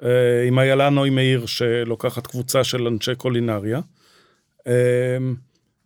[0.03, 3.81] אה, עם איילה נוי מאיר, שלוקחת קבוצה של אנשי קולינריה.
[4.67, 4.73] אה,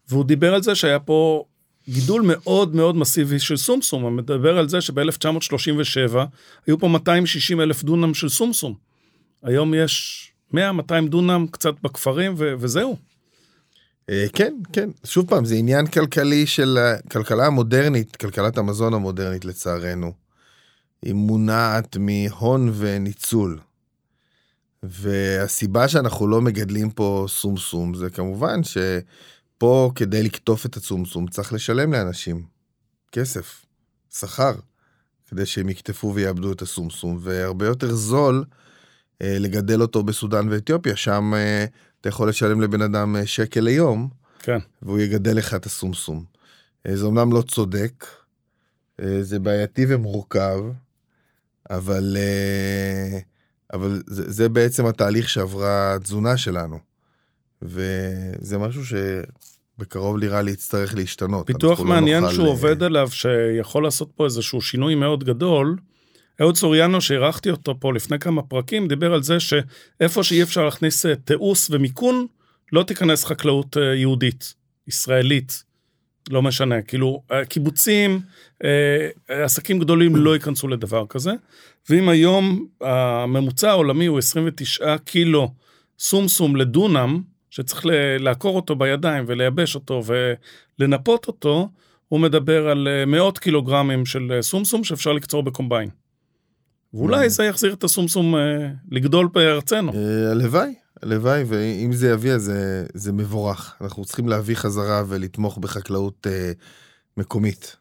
[0.09, 1.45] והוא דיבר על זה שהיה פה
[1.89, 4.03] גידול מאוד מאוד מסיבי של סומסום.
[4.03, 6.17] הוא מדבר על זה שב-1937
[6.67, 8.75] היו פה 260 אלף דונם של סומסום.
[9.43, 10.59] היום יש 100-200
[11.09, 12.97] דונם קצת בכפרים, ו- וזהו.
[14.11, 20.13] אה, כן, כן, שוב פעם, זה עניין כלכלי של הכלכלה המודרנית, כלכלת המזון המודרנית לצערנו.
[21.03, 23.59] היא מונעת מהון וניצול.
[24.83, 31.93] והסיבה שאנחנו לא מגדלים פה סומסום זה כמובן שפה כדי לקטוף את הסומסום צריך לשלם
[31.93, 32.43] לאנשים
[33.13, 33.67] כסף,
[34.15, 34.55] שכר,
[35.27, 38.45] כדי שהם יקטפו ויאבדו את הסומסום, והרבה יותר זול
[39.23, 41.65] אה, לגדל אותו בסודאן ואתיופיה, שם אה,
[42.01, 44.09] אתה יכול לשלם לבן אדם אה, שקל ליום,
[44.39, 44.59] כן.
[44.83, 46.25] והוא יגדל לך את הסומסום.
[46.87, 48.07] אה, זה אומנם לא צודק,
[49.01, 50.59] אה, זה בעייתי ומורכב,
[51.71, 52.17] אבל,
[53.73, 56.79] אבל זה, זה בעצם התהליך שעברה התזונה שלנו.
[57.63, 61.47] וזה משהו שבקרוב נראה לי יצטרך להשתנות.
[61.47, 65.77] פיתוח לא מעניין נוכל, שהוא אה, עובד עליו, שיכול לעשות פה איזשהו שינוי מאוד גדול.
[66.41, 71.07] אהוד סוריאנו, שאירחתי אותו פה לפני כמה פרקים, דיבר על זה שאיפה שאי אפשר להכניס
[71.07, 72.27] אה, תיעוש ומיכון,
[72.73, 74.55] לא תיכנס חקלאות אה, יהודית,
[74.89, 75.65] ישראלית,
[76.31, 76.83] לא משנה.
[76.83, 78.21] כאילו, אה, קיבוצים,
[79.29, 81.33] עסקים גדולים לא ייכנסו לדבר כזה.
[81.91, 85.53] ואם היום הממוצע העולמי הוא 29 קילו
[85.99, 87.87] סומסום לדונם, שצריך
[88.19, 90.03] לעקור אותו בידיים ולייבש אותו
[90.79, 91.69] ולנפות אותו,
[92.09, 95.89] הוא מדבר על מאות קילוגרמים של סומסום שאפשר לקצור בקומביין.
[96.95, 97.31] ואולי.
[97.31, 98.41] זה יחזיר את הסומסום אה,
[98.91, 99.93] לגדול בארצנו.
[99.93, 103.75] אה, הלוואי, הלוואי, ואם זה יביא אז זה, זה מבורך.
[103.81, 106.53] אנחנו צריכים להביא חזרה ולתמוך בחקלאות אה,
[107.17, 107.77] מקומית.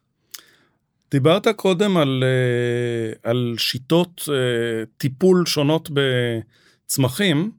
[1.12, 7.52] דיברת קודם על, אה, על שיטות אה, טיפול שונות בצמחים,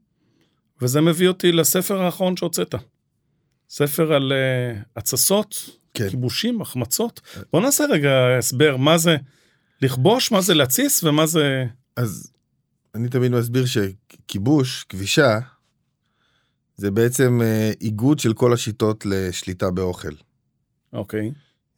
[0.81, 2.75] וזה מביא אותי לספר האחרון שהוצאת.
[3.69, 6.09] ספר על אה, התססות, כן.
[6.09, 7.21] כיבושים, החמצות.
[7.53, 9.17] בוא נעשה רגע הסבר, מה זה
[9.81, 11.65] לכבוש, מה זה להתסיס ומה זה...
[11.95, 12.31] אז
[12.95, 15.39] אני תמיד מסביר שכיבוש, כבישה,
[16.79, 20.13] זה בעצם אה, איגוד של כל השיטות לשליטה באוכל.
[20.93, 21.31] אוקיי.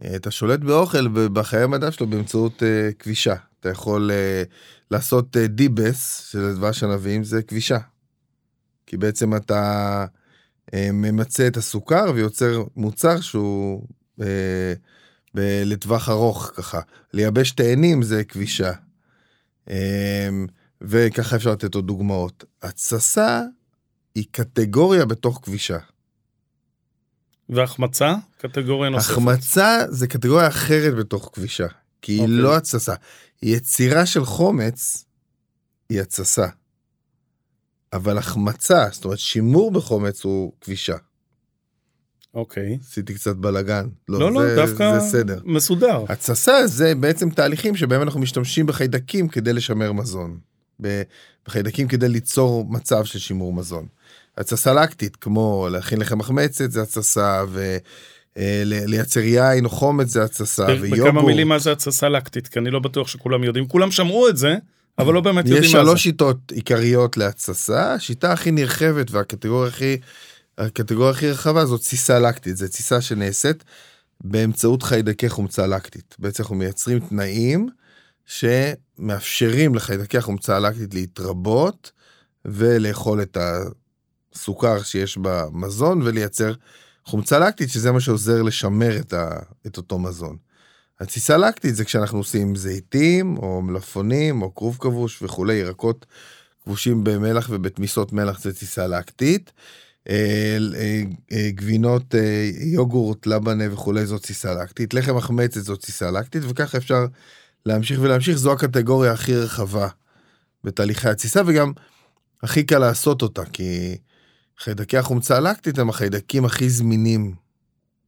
[0.04, 3.36] אה, אתה שולט באוכל בחיי המדע שלו באמצעות אה, כבישה.
[3.60, 4.12] אתה יכול
[4.92, 7.78] לעשות דיבס של דבש ענבים, זה כבישה.
[8.86, 10.06] כי בעצם אתה
[10.76, 13.88] ממצה את הסוכר ויוצר מוצר שהוא
[15.36, 16.80] ב- לטווח ארוך ככה.
[17.14, 18.72] לייבש תאנים זה כבישה.
[19.70, 20.30] אה,
[20.82, 22.44] וככה אפשר לתת עוד דוגמאות.
[22.62, 23.42] התססה
[24.16, 25.78] היא קטגוריה בתוך כבישה.
[27.50, 29.12] והחמצה, קטגוריה נוספת.
[29.12, 31.68] החמצה זה קטגוריה אחרת בתוך כבישה,
[32.02, 32.36] כי היא אוקיי.
[32.36, 32.94] לא התססה.
[33.44, 35.06] יצירה של חומץ
[35.90, 36.48] היא התססה.
[37.94, 40.96] אבל החמצה, זאת אומרת שימור בחומץ הוא כבישה.
[42.36, 42.78] אוקיי.
[42.90, 43.88] עשיתי קצת בלאגן.
[44.10, 45.40] לא, לא, זה, דווקא זה סדר.
[45.46, 46.04] מסודר.
[46.10, 50.38] התססה זה בעצם תהליכים שבהם אנחנו משתמשים בחיידקים כדי לשמר מזון.
[51.48, 53.86] בחיידקים כדי ליצור מצב של שימור מזון.
[54.38, 57.44] התססה לקטית, כמו להכין לחם מחמצת זה התססה,
[58.36, 61.08] ולייצר יין או חומץ זה התססה, ויוגורט.
[61.08, 63.68] בכמה מילים מה זה התססה לקטית, כי אני לא בטוח שכולם יודעים.
[63.68, 64.56] כולם שמעו את זה,
[65.00, 65.88] אבל לא באמת יודעים יש מה זה.
[65.88, 69.98] שלוש שיטות עיקריות להתססה, השיטה הכי נרחבת והקטגוריה הכי,
[70.58, 73.64] הקטגוריה הכי רחבה זאת תסיסה לקטית, זו תסיסה שנעשית
[74.24, 76.16] באמצעות חיידקי חומצה לקטית.
[76.20, 77.70] בעצם אנחנו מייצרים תנאים
[78.26, 81.92] שמאפשרים לחיידקי החומצה הלקטית להתרבות
[82.46, 83.38] ולאכול את
[84.34, 86.54] הסוכר שיש במזון ולייצר
[87.06, 90.38] חומצה לקטית, שזה מה שעוזר לשמר את, ה, את אותו מזון.
[91.00, 96.06] התסיסה לקטית זה כשאנחנו עושים זיתים או מלפפונים או כרוב כבוש וכולי, ירקות
[96.64, 99.52] כבושים במלח ובתמיסות מלח זה תסיסה לקטית.
[100.10, 102.16] אה, אה, אה, גבינות
[102.62, 104.94] יוגורט, לבנה וכולי זאת תסיסה לקטית.
[104.94, 107.06] לחם מחמצת זאת תסיסה לקטית וככה אפשר
[107.66, 108.38] להמשיך ולהמשיך.
[108.38, 109.88] זו הקטגוריה הכי רחבה
[110.64, 111.72] בתהליכי התסיסה וגם
[112.44, 113.98] הכי קל לעשות אותה כי
[114.58, 117.36] חיידקי החומצה הלקטית הם החיידקים הכי זמינים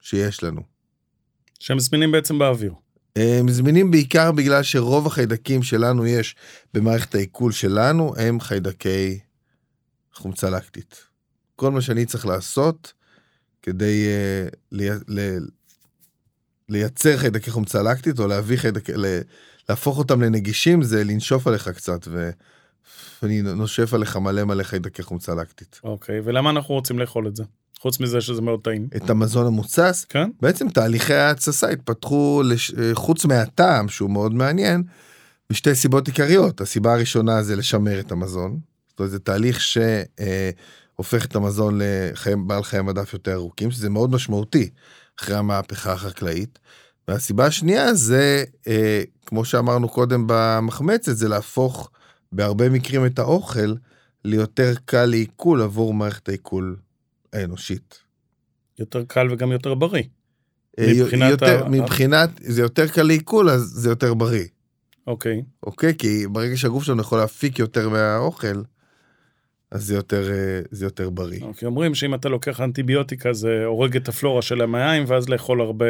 [0.01, 0.61] שיש לנו.
[1.59, 2.73] שהם זמינים בעצם באוויר.
[3.15, 6.35] הם זמינים בעיקר בגלל שרוב החיידקים שלנו יש
[6.73, 9.19] במערכת העיכול שלנו הם חיידקי
[10.13, 11.12] חומצה לקטית.
[11.55, 12.93] כל מה שאני צריך לעשות
[13.61, 15.29] כדי uh, לי, לי,
[16.69, 18.91] לייצר חיידקי חומצה לקטית או להביא חיידקי,
[19.69, 22.07] להפוך אותם לנגישים זה לנשוף עליך קצת
[23.21, 25.79] ואני נושף עליך מלא מלא חיידקי חומצה לקטית.
[25.83, 27.43] אוקיי, ולמה אנחנו רוצים לאכול את זה?
[27.79, 28.87] חוץ מזה שזה מאוד טעים.
[28.95, 30.29] את המזון המוצס, כן?
[30.41, 32.71] בעצם תהליכי ההתססה התפתחו לש...
[32.93, 34.83] חוץ מהטעם שהוא מאוד מעניין,
[35.51, 36.61] משתי סיבות עיקריות.
[36.61, 38.59] הסיבה הראשונה זה לשמר את המזון.
[38.89, 39.93] זאת אומרת זה תהליך שהופך
[41.13, 41.79] אה, את המזון
[42.25, 44.69] לבעל חיי מדף יותר ארוכים, שזה מאוד משמעותי
[45.19, 46.59] אחרי המהפכה החקלאית.
[47.07, 51.89] והסיבה השנייה זה, אה, כמו שאמרנו קודם במחמצת, זה להפוך
[52.31, 53.73] בהרבה מקרים את האוכל
[54.25, 56.75] ליותר קל לעיכול עבור מערכת העיכול
[57.33, 57.99] האנושית.
[58.79, 60.03] יותר קל וגם יותר בריא.
[60.79, 61.69] אה, מבחינת, יותר, ה...
[61.69, 64.45] מבחינת, זה יותר קל לעיכול, אז זה יותר בריא.
[65.07, 65.43] אוקיי.
[65.63, 65.95] אוקיי?
[65.97, 68.61] כי ברגע שהגוף שלנו יכול להפיק יותר מהאוכל,
[69.73, 71.41] אז זה יותר, אה, זה יותר בריא.
[71.41, 75.85] אוקיי, אומרים שאם אתה לוקח אנטיביוטיקה זה הורג את הפלורה של המעיים, ואז לאכול הרבה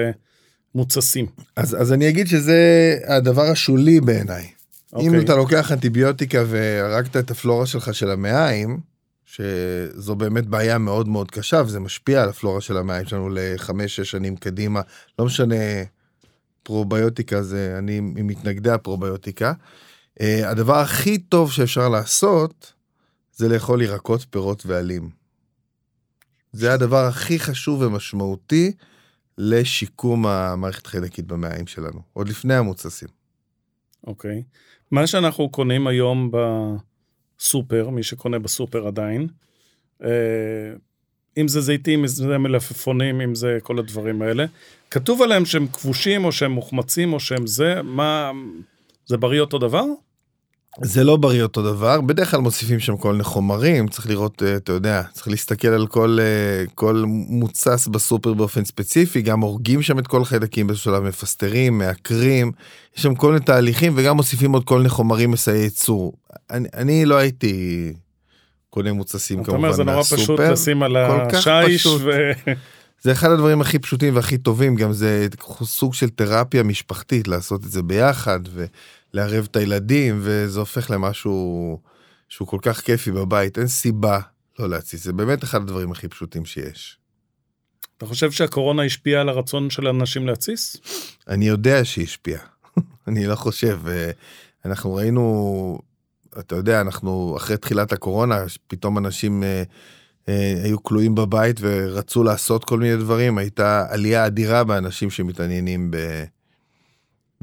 [0.76, 1.26] מוצסים.
[1.56, 4.48] אז, אז אני אגיד שזה הדבר השולי בעיניי.
[4.94, 5.10] אוקיי.
[5.10, 8.80] אם אתה לוקח אנטיביוטיקה והרגת את הפלורה שלך של המעיים,
[9.26, 14.12] שזו באמת בעיה מאוד מאוד קשה וזה משפיע על הפלורה של המעיים שלנו לחמש שש
[14.12, 14.82] שנים קדימה
[15.20, 15.56] לא משנה
[16.64, 19.54] פרוביוטיקה זה אני ממתנגדי הפרוביוטיקה.
[20.20, 22.73] Uh, הדבר הכי טוב שאפשר לעשות
[23.34, 25.10] זה לאכול ירקות פירות ועלים.
[26.52, 28.72] זה הדבר הכי חשוב ומשמעותי
[29.38, 33.10] לשיקום המערכת חיידקית במעיים שלנו עוד לפני המוצסים.
[34.08, 34.58] אוקיי okay.
[34.92, 36.38] מה שאנחנו קונים היום ב...
[37.44, 39.28] סופר, מי שקונה בסופר עדיין.
[40.04, 40.10] אה,
[41.38, 44.46] אם זה זיתים, אם זה מלפפונים, אם זה כל הדברים האלה.
[44.92, 48.32] כתוב עליהם שהם כבושים, או שהם מוחמצים, או שהם זה, מה...
[49.06, 49.86] זה בריא אותו דבר?
[50.82, 54.56] זה לא בריא אותו דבר, בדרך כלל מוסיפים שם כל מיני חומרים, צריך לראות, אה,
[54.56, 60.00] אתה יודע, צריך להסתכל על כל, אה, כל מוצס בסופר באופן ספציפי, גם הורגים שם
[60.00, 62.52] את כל החיידקים באיזשהו שלב, מפסטרים, מעקרים,
[62.98, 66.14] יש שם כל מיני תהליכים וגם מוסיפים עוד כל מיני חומרים מסייעי ייצור.
[66.52, 67.94] אני, אני לא הייתי
[68.70, 69.84] קונה מוצסים כמובן מהסופר.
[69.84, 72.10] אתה אומר, זה נורא פשוט לשים על השיש ו...
[73.02, 75.28] זה אחד הדברים הכי פשוטים והכי טובים, גם זה
[75.64, 78.40] סוג של תרפיה משפחתית, לעשות את זה ביחד.
[78.54, 78.66] ו...
[79.14, 81.80] לערב את הילדים וזה הופך למשהו
[82.30, 84.20] שהוא כל כך כיפי בבית אין סיבה
[84.60, 86.98] לא להתסיס זה באמת אחד הדברים הכי פשוטים שיש.
[87.98, 90.78] אתה חושב שהקורונה השפיעה על הרצון של אנשים להתסיס?
[91.28, 92.42] אני יודע שהיא השפיעה.
[93.08, 93.80] אני לא חושב
[94.66, 95.80] אנחנו ראינו
[96.40, 99.64] אתה יודע אנחנו אחרי תחילת הקורונה פתאום אנשים אה,
[100.30, 106.24] אה, היו כלואים בבית ורצו לעשות כל מיני דברים הייתה עלייה אדירה באנשים שמתעניינים ב...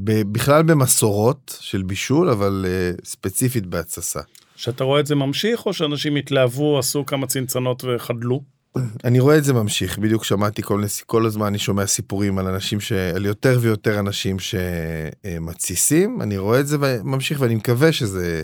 [0.04, 4.20] בכלל במסורות של בישול, אבל uh, ספציפית בהתססה.
[4.56, 8.42] שאתה רואה את זה ממשיך, או שאנשים התלהבו, עשו כמה צנצנות וחדלו?
[9.04, 12.80] אני רואה את זה ממשיך, בדיוק שמעתי כל, כל הזמן, אני שומע סיפורים על אנשים,
[12.80, 12.92] ש...
[12.92, 18.42] על יותר ויותר אנשים שמתסיסים, אני רואה את זה ממשיך ואני מקווה שזה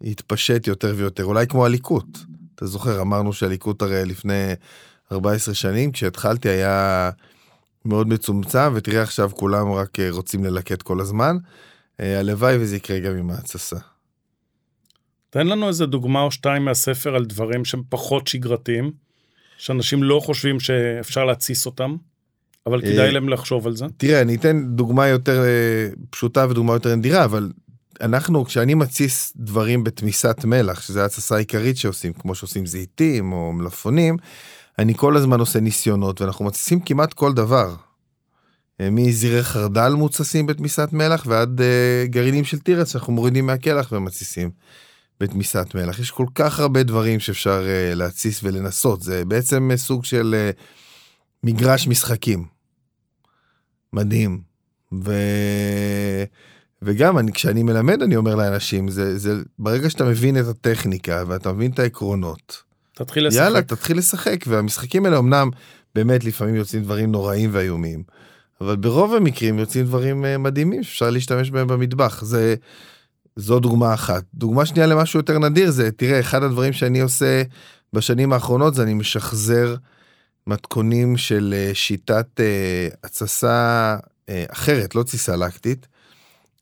[0.00, 2.18] יתפשט יותר ויותר, אולי כמו הליקוט.
[2.54, 4.52] אתה זוכר, אמרנו שהליקוט הרי לפני
[5.12, 7.10] 14 שנים, כשהתחלתי היה...
[7.86, 11.36] מאוד מצומצם, ותראה עכשיו כולם רק אה, רוצים ללקט כל הזמן.
[12.00, 13.76] אה, הלוואי וזה יקרה גם עם ההתססה.
[15.30, 18.92] תן לנו איזה דוגמה או שתיים מהספר על דברים שהם פחות שגרתיים,
[19.58, 21.96] שאנשים לא חושבים שאפשר להתסיס אותם,
[22.66, 23.86] אבל כדאי אה, להם לחשוב על זה.
[23.96, 25.44] תראה, אני אתן דוגמה יותר
[26.10, 27.50] פשוטה ודוגמה יותר נדירה, אבל
[28.00, 34.16] אנחנו, כשאני מתסיס דברים בתמיסת מלח, שזה ההתססה העיקרית שעושים, כמו שעושים זיתים או מלפפונים,
[34.78, 37.74] אני כל הזמן עושה ניסיונות ואנחנו מתסיסים כמעט כל דבר.
[38.80, 44.50] אה, מזירי חרדל מוצסים בתמיסת מלח ועד uh, גרעינים של תירס שאנחנו מורידים מהקלח ומתסיסים
[45.20, 45.98] בתמיסת מלח.
[45.98, 50.62] יש כל כך הרבה דברים שאפשר uh, להתסיס ולנסות, זה בעצם סוג של uh,
[51.42, 52.44] מגרש משחקים.
[53.92, 54.40] מדהים.
[55.04, 55.12] ו...
[56.82, 61.52] וגם אני, כשאני מלמד אני אומר לאנשים זה זה ברגע שאתה מבין את הטכניקה ואתה
[61.52, 62.62] מבין את העקרונות
[62.96, 63.40] תתחיל לשחק.
[63.40, 65.50] יאללה, תתחיל לשחק, והמשחקים האלה אמנם
[65.94, 68.02] באמת לפעמים יוצאים דברים נוראים ואיומים,
[68.60, 72.24] אבל ברוב המקרים יוצאים דברים אה, מדהימים שאפשר להשתמש בהם במטבח.
[72.24, 72.54] זה,
[73.36, 74.24] זו דוגמה אחת.
[74.34, 77.42] דוגמה שנייה למשהו יותר נדיר זה, תראה, אחד הדברים שאני עושה
[77.92, 79.74] בשנים האחרונות זה אני משחזר
[80.46, 83.96] מתכונים של אה, שיטת אה, התססה
[84.48, 85.86] אחרת, לא תסיסה לקטית.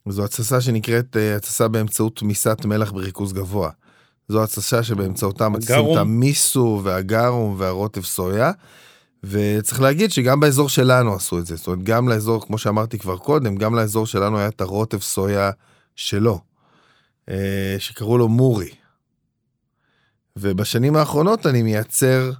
[0.09, 3.71] זו התססה שנקראת התססה באמצעות תמיסת מלח בריכוז גבוה.
[4.29, 8.53] זו התססה שבאמצעותה מתסיסים את המיסו והגרום והרוטב סויה.
[9.25, 13.17] וצריך להגיד שגם באזור שלנו עשו את זה, זאת אומרת, גם לאזור, כמו שאמרתי כבר
[13.17, 15.51] קודם, גם לאזור שלנו היה את הרוטב סויה
[15.97, 16.41] שלו,
[17.29, 18.71] אה, שקראו לו מורי.
[20.37, 22.31] ובשנים האחרונות אני מייצר,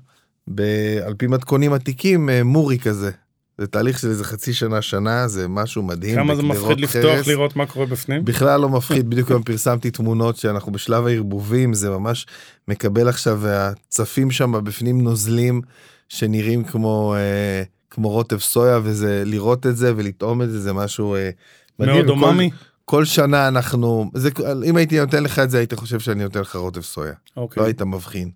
[0.55, 0.63] ב,
[1.07, 3.11] על פי מתכונים עתיקים, אה, מורי כזה.
[3.59, 6.15] זה תהליך של איזה חצי שנה, שנה, זה משהו מדהים.
[6.15, 7.27] כמה זה מפחיד לפתוח, חרס.
[7.27, 8.25] לראות מה קורה בפנים?
[8.25, 12.27] בכלל לא מפחיד, בדיוק היום פרסמתי תמונות שאנחנו בשלב הערבובים, זה ממש
[12.69, 15.61] מקבל עכשיו, והצפים שם בפנים נוזלים
[16.09, 21.15] שנראים כמו, אה, כמו רוטב סויה, וזה, לראות את זה ולטעום את זה, זה משהו
[21.15, 21.31] אה,
[21.79, 21.95] מדהים.
[21.95, 22.51] מאוד דוממי.
[22.85, 24.31] כל שנה אנחנו, זה,
[24.65, 27.13] אם הייתי נותן לך את זה, היית חושב שאני נותן לך רוטב סויה.
[27.37, 27.61] אוקיי.
[27.61, 28.31] לא היית מבחין.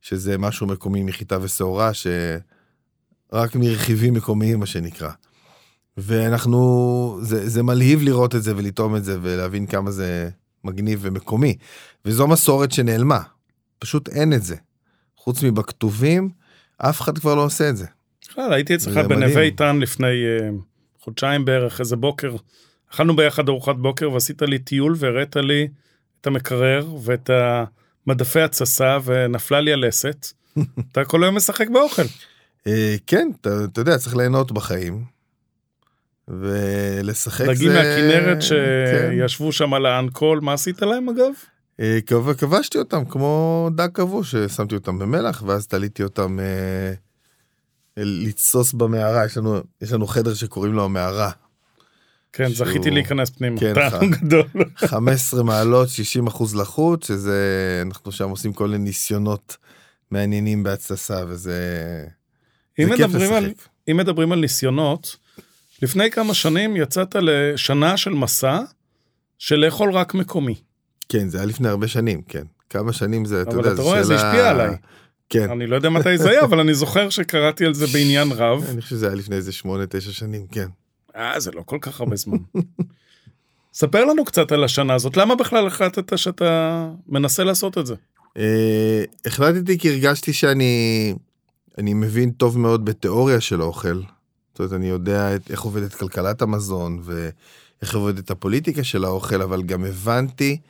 [0.00, 2.06] שזה משהו מקומי מחיטה ושעורה, ש...
[3.32, 5.10] רק מרכיבים מקומיים, מה שנקרא.
[5.96, 10.30] ואנחנו, זה, זה מלהיב לראות את זה ולטעום את זה ולהבין כמה זה
[10.64, 11.56] מגניב ומקומי.
[12.04, 13.20] וזו מסורת שנעלמה,
[13.78, 14.56] פשוט אין את זה.
[15.16, 16.30] חוץ מבכתובים,
[16.78, 17.86] אף אחד כבר לא עושה את זה.
[18.30, 20.54] בכלל, הייתי אצלך בנווה איתן לפני uh,
[21.00, 22.36] חודשיים בערך, איזה בוקר.
[22.92, 25.68] אכלנו ביחד ארוחת בוקר ועשית לי טיול והראית לי
[26.20, 27.30] את המקרר ואת
[28.06, 30.26] מדפי התססה ונפלה לי הלסת.
[30.92, 32.02] אתה כל היום משחק באוכל.
[32.66, 35.18] אה, כן, אתה, אתה יודע, צריך ליהנות בחיים.
[36.28, 37.52] ולשחק זה...
[37.52, 38.40] דגים מהכנרת כן.
[38.40, 39.52] שישבו כן.
[39.52, 41.30] שם על האנקול, מה עשית להם אגב?
[41.80, 41.98] אה,
[42.38, 46.92] כבשתי אותם כמו דג כבוש, ששמתי אותם במלח, ואז תליתי אותם אה,
[47.96, 51.30] לתסוס במערה, יש לנו, יש לנו חדר שקוראים לו המערה.
[52.32, 52.66] כן, שהוא...
[52.66, 54.42] זכיתי להיכנס פנימה, כן, טעם גדול.
[54.76, 59.56] 15 מעלות, 60 אחוז לחות, שזה, אנחנו שם עושים כל מיני ניסיונות
[60.10, 61.54] מעניינים בהתססה, וזה...
[62.78, 63.52] אם מדברים, על,
[63.90, 65.16] אם מדברים על ניסיונות,
[65.82, 68.60] לפני כמה שנים יצאת לשנה של מסע
[69.38, 70.54] של לאכול רק מקומי.
[71.08, 72.44] כן, זה היה לפני הרבה שנים, כן.
[72.70, 73.72] כמה שנים זה, אתה יודע, זה שאלה...
[73.72, 74.76] אבל אתה רואה, זה השפיע עליי.
[75.28, 75.50] כן.
[75.50, 78.64] אני לא יודע מתי זה היה, אבל אני זוכר שקראתי על זה בעניין רב.
[78.70, 80.68] אני חושב שזה היה לפני איזה שמונה, תשע שנים, כן.
[81.16, 82.38] אה, זה לא כל כך הרבה זמן.
[83.72, 87.94] ספר לנו קצת על השנה הזאת, למה בכלל החלטת שאתה מנסה לעשות את זה?
[88.36, 91.14] אה, החלטתי כי הרגשתי שאני
[91.78, 94.02] אני מבין טוב מאוד בתיאוריה של אוכל.
[94.50, 99.62] זאת אומרת, אני יודע את, איך עובדת כלכלת המזון ואיך עובדת הפוליטיקה של האוכל, אבל
[99.62, 100.60] גם הבנתי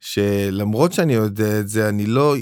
[0.00, 2.34] שלמרות שאני יודע את זה, אני לא,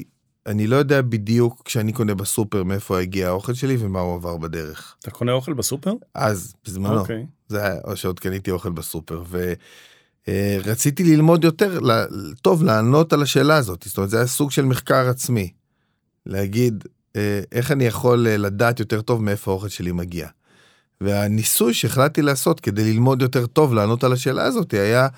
[0.46, 4.96] אני לא יודע בדיוק כשאני קונה בסופר מאיפה הגיע האוכל שלי ומה הוא עבר בדרך.
[5.00, 5.92] אתה קונה אוכל בסופר?
[6.14, 7.00] אז, בזמנו.
[7.00, 7.26] אוקיי.
[7.48, 9.22] זה היה, או שעוד קניתי אוכל בסופר.
[9.26, 9.52] ו...
[10.64, 11.78] רציתי ללמוד יותר,
[12.42, 13.82] טוב, לענות על השאלה הזאת.
[13.86, 15.52] זאת אומרת, זה היה סוג של מחקר עצמי.
[16.26, 16.97] להגיד, אה,
[17.52, 20.28] איך אני יכול אה, לדעת יותר טוב מאיפה האוכל שלי מגיע.
[21.00, 25.08] והניסוי שהחלטתי לעשות כדי ללמוד יותר טוב לענות על השאלה הזאת היה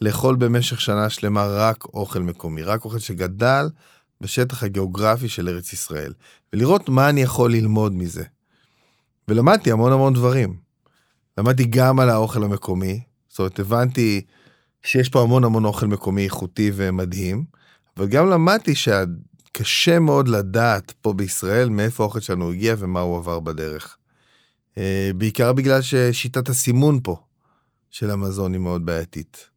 [0.00, 3.68] לאכול במשך שנה שלמה רק אוכל מקומי, רק אוכל שגדל
[4.20, 6.12] בשטח הגיאוגרפי של ארץ ישראל,
[6.52, 8.24] ולראות מה אני יכול ללמוד מזה.
[9.28, 10.56] ולמדתי המון המון דברים.
[11.38, 14.22] למדתי גם על האוכל המקומי, זאת אומרת הבנתי
[14.82, 17.44] שיש פה המון המון אוכל מקומי איכותי ומדהים,
[17.96, 19.04] אבל גם למדתי שה...
[19.58, 23.96] קשה מאוד לדעת פה בישראל מאיפה האוכל שלנו הגיע ומה הוא עבר בדרך.
[24.78, 27.16] אה, בעיקר בגלל ששיטת הסימון פה
[27.90, 29.50] של המזון היא מאוד בעייתית.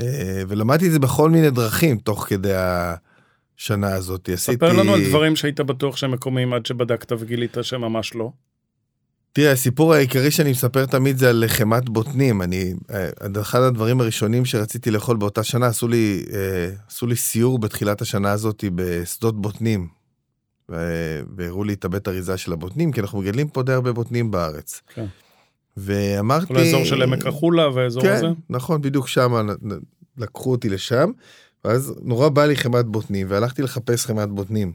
[0.00, 4.28] אה, ולמדתי את זה בכל מיני דרכים תוך כדי השנה הזאת.
[4.28, 4.56] עשיתי...
[4.56, 8.32] ספר לנו על דברים שהיית בטוח שהם מקומיים עד שבדקת וגילית שממש לא.
[9.32, 12.42] תראה, הסיפור העיקרי שאני מספר תמיד זה על לחמת בוטנים.
[12.42, 17.58] אני, אה, אחד הדברים הראשונים שרציתי לאכול באותה שנה, עשו לי, אה, עשו לי סיור
[17.58, 19.88] בתחילת השנה הזאת בשדות בוטנים.
[21.36, 24.80] והראו לי את הבית אריזה של הבוטנים, כי אנחנו מגדלים פה די הרבה בוטנים בארץ.
[24.94, 25.06] כן.
[25.76, 26.46] ואמרתי...
[26.46, 28.26] כל האזור של עמק החולה והאזור כן, הזה?
[28.26, 29.48] כן, נכון, בדיוק שם
[30.18, 31.10] לקחו אותי לשם,
[31.64, 34.72] ואז נורא בא לי חמת בוטנים, והלכתי לחפש חמת בוטנים.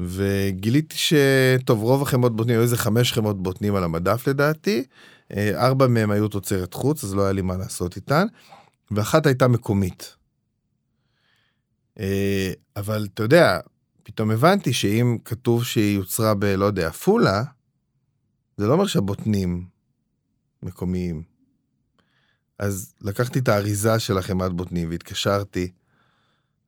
[0.00, 4.84] וגיליתי שטוב רוב החמאות בוטנים היו איזה חמש חמאות בוטנים על המדף לדעתי
[5.36, 8.26] אה, ארבע מהם היו תוצרת חוץ אז לא היה לי מה לעשות איתן
[8.90, 10.16] ואחת הייתה מקומית.
[12.00, 13.58] אה, אבל אתה יודע
[14.02, 16.44] פתאום הבנתי שאם כתוב שהיא יוצרה ב...
[16.44, 17.42] לא יודע, עפולה,
[18.56, 19.66] זה לא אומר שהבוטנים
[20.62, 21.22] מקומיים.
[22.58, 25.70] אז לקחתי את האריזה של החמת בוטנים והתקשרתי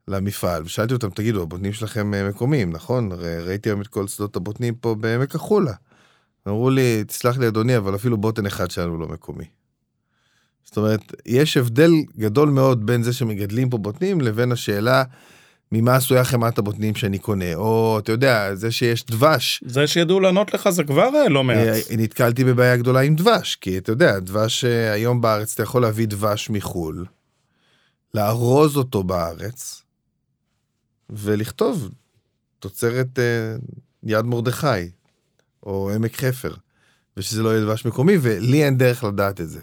[0.07, 3.09] למפעל, ושאלתי אותם, תגידו, הבוטנים שלכם אה, מקומיים, נכון?
[3.45, 5.73] ראיתי היום את כל שדות הבוטנים פה בעמק החולה.
[6.47, 9.45] אמרו לי, תסלח לי אדוני, אבל אפילו בוטן אחד שלנו לא מקומי.
[10.63, 15.03] זאת אומרת, יש הבדל גדול מאוד בין זה שמגדלים פה בוטנים לבין השאלה
[15.71, 19.63] ממה עשויה חמת הבוטנים שאני קונה, או אתה יודע, זה שיש דבש.
[19.65, 21.67] זה שידעו לענות לך זה כבר אה, לא מעט.
[21.97, 26.49] נתקלתי בבעיה גדולה עם דבש, כי אתה יודע, דבש היום בארץ, אתה יכול להביא דבש
[26.49, 27.05] מחו"ל,
[28.13, 29.82] לארוז אותו בארץ,
[31.09, 31.89] ולכתוב
[32.59, 33.65] תוצרת uh,
[34.03, 34.89] יד מרדכי.
[35.65, 36.53] או עמק חפר,
[37.17, 39.61] ושזה לא יהיה דבש מקומי, ולי אין דרך לדעת את זה.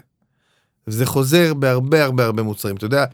[0.87, 2.75] וזה חוזר בהרבה הרבה הרבה מוצרים.
[2.75, 3.05] אתה יודע,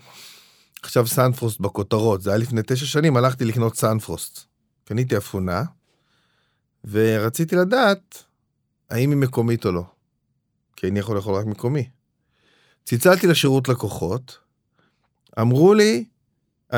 [0.84, 4.39] עכשיו סנפרוסט בכותרות, זה היה לפני תשע שנים, הלכתי לקנות סנפרוסט.
[4.84, 5.63] קניתי אפונה,
[6.86, 8.23] ורציתי לדעת
[8.89, 9.84] האם היא מקומית או לא.
[10.75, 11.89] כי אני יכול לאכול רק מקומי.
[12.84, 14.38] צלצלתי לשירות לקוחות,
[15.39, 16.03] אמרו לי, אה,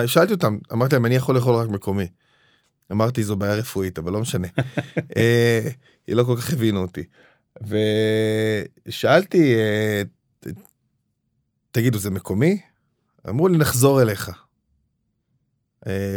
[0.06, 2.08] שאלתי אותם, אמרתי להם, אני יכול לאכול רק מקומי.
[2.92, 4.48] אמרתי, זו בעיה רפואית, אבל לא משנה.
[5.18, 5.70] אה,
[6.08, 7.04] היא לא כל כך הבינו אותי.
[8.88, 10.02] ושאלתי, אה,
[11.72, 12.62] תגידו, זה מקומי?
[13.30, 14.32] אמרו לי, נחזור אליך.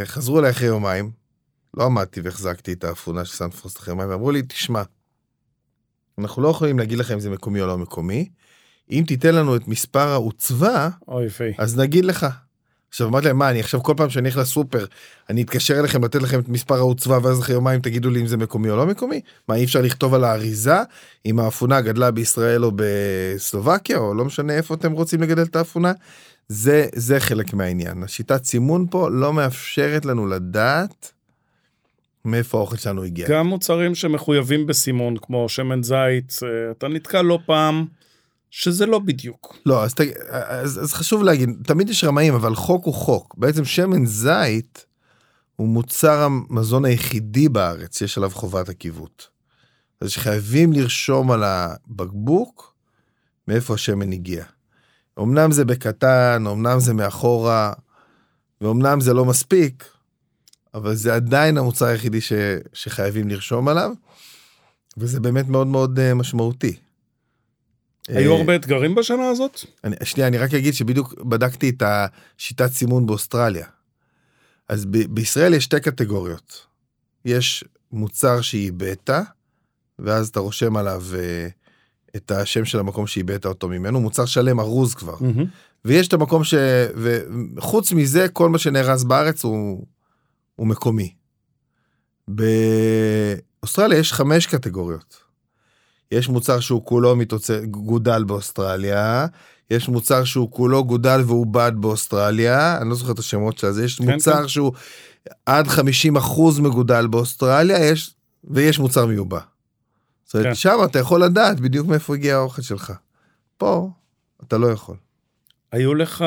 [0.04, 1.10] חזרו אליי אחרי יומיים,
[1.74, 4.82] לא עמדתי והחזקתי את האפונה של סנפרוסט אחרי יומיים, ואמרו לי, תשמע,
[6.18, 8.28] אנחנו לא יכולים להגיד לך אם זה מקומי או לא מקומי,
[8.90, 10.88] אם תיתן לנו את מספר העוצבה,
[11.58, 12.26] אז נגיד לך.
[12.92, 14.84] עכשיו אמרתי להם מה אני עכשיו כל פעם שאני הולך לסופר
[15.30, 18.36] אני אתקשר אליכם לתת לכם את מספר העוצבה ואז אחרי יומיים תגידו לי אם זה
[18.36, 20.76] מקומי או לא מקומי מה אי אפשר לכתוב על האריזה
[21.26, 25.92] אם האפונה גדלה בישראל או בסלובקיה או לא משנה איפה אתם רוצים לגדל את האפונה
[26.48, 31.12] זה זה חלק מהעניין השיטת סימון פה לא מאפשרת לנו לדעת
[32.24, 33.28] מאיפה האוכל שלנו הגיע.
[33.28, 36.32] גם מוצרים שמחויבים בסימון כמו שמן זית
[36.70, 37.86] אתה נתקע לא פעם.
[38.54, 39.56] שזה לא בדיוק.
[39.66, 39.94] לא, אז,
[40.28, 43.34] אז, אז חשוב להגיד, תמיד יש רמאים, אבל חוק הוא חוק.
[43.38, 44.86] בעצם שמן זית
[45.56, 49.28] הוא מוצר המזון היחידי בארץ שיש עליו חובת עקיבות.
[50.00, 52.74] אז שחייבים לרשום על הבקבוק
[53.48, 54.44] מאיפה השמן הגיע.
[55.18, 57.72] אמנם זה בקטן, אמנם זה מאחורה,
[58.60, 59.84] ואומנם זה לא מספיק,
[60.74, 62.32] אבל זה עדיין המוצר היחידי ש,
[62.72, 63.90] שחייבים לרשום עליו,
[64.96, 66.76] וזה באמת מאוד מאוד uh, משמעותי.
[68.08, 69.60] היו אה, הרבה אתגרים בשנה הזאת?
[69.84, 73.66] אני, שנייה, אני רק אגיד שבדיוק בדקתי את השיטת סימון באוסטרליה.
[74.68, 76.66] אז ב- בישראל יש שתי קטגוריות.
[77.24, 79.20] יש מוצר שהיא בטא,
[79.98, 84.94] ואז אתה רושם עליו uh, את השם של המקום שאיבדת אותו ממנו, מוצר שלם ארוז
[84.94, 85.16] כבר.
[85.16, 85.46] Mm-hmm.
[85.84, 86.54] ויש את המקום ש...
[87.56, 89.86] וחוץ מזה, כל מה שנארז בארץ הוא,
[90.56, 91.14] הוא מקומי.
[92.28, 95.21] באוסטרליה יש חמש קטגוריות.
[96.12, 99.26] יש מוצר שהוא כולו מתוצא, גודל באוסטרליה,
[99.70, 103.98] יש מוצר שהוא כולו גודל ועובד באוסטרליה, אני לא זוכר את השמות של זה, יש
[103.98, 104.48] כן, מוצר כן.
[104.48, 104.72] שהוא
[105.46, 109.40] עד 50 אחוז מגודל באוסטרליה, יש, ויש מוצר מיובא.
[110.24, 110.54] זאת אומרת, כן.
[110.54, 112.92] שם אתה יכול לדעת בדיוק מאיפה הגיע האוכל שלך.
[113.58, 113.90] פה,
[114.46, 114.96] אתה לא יכול.
[115.72, 116.24] היו לך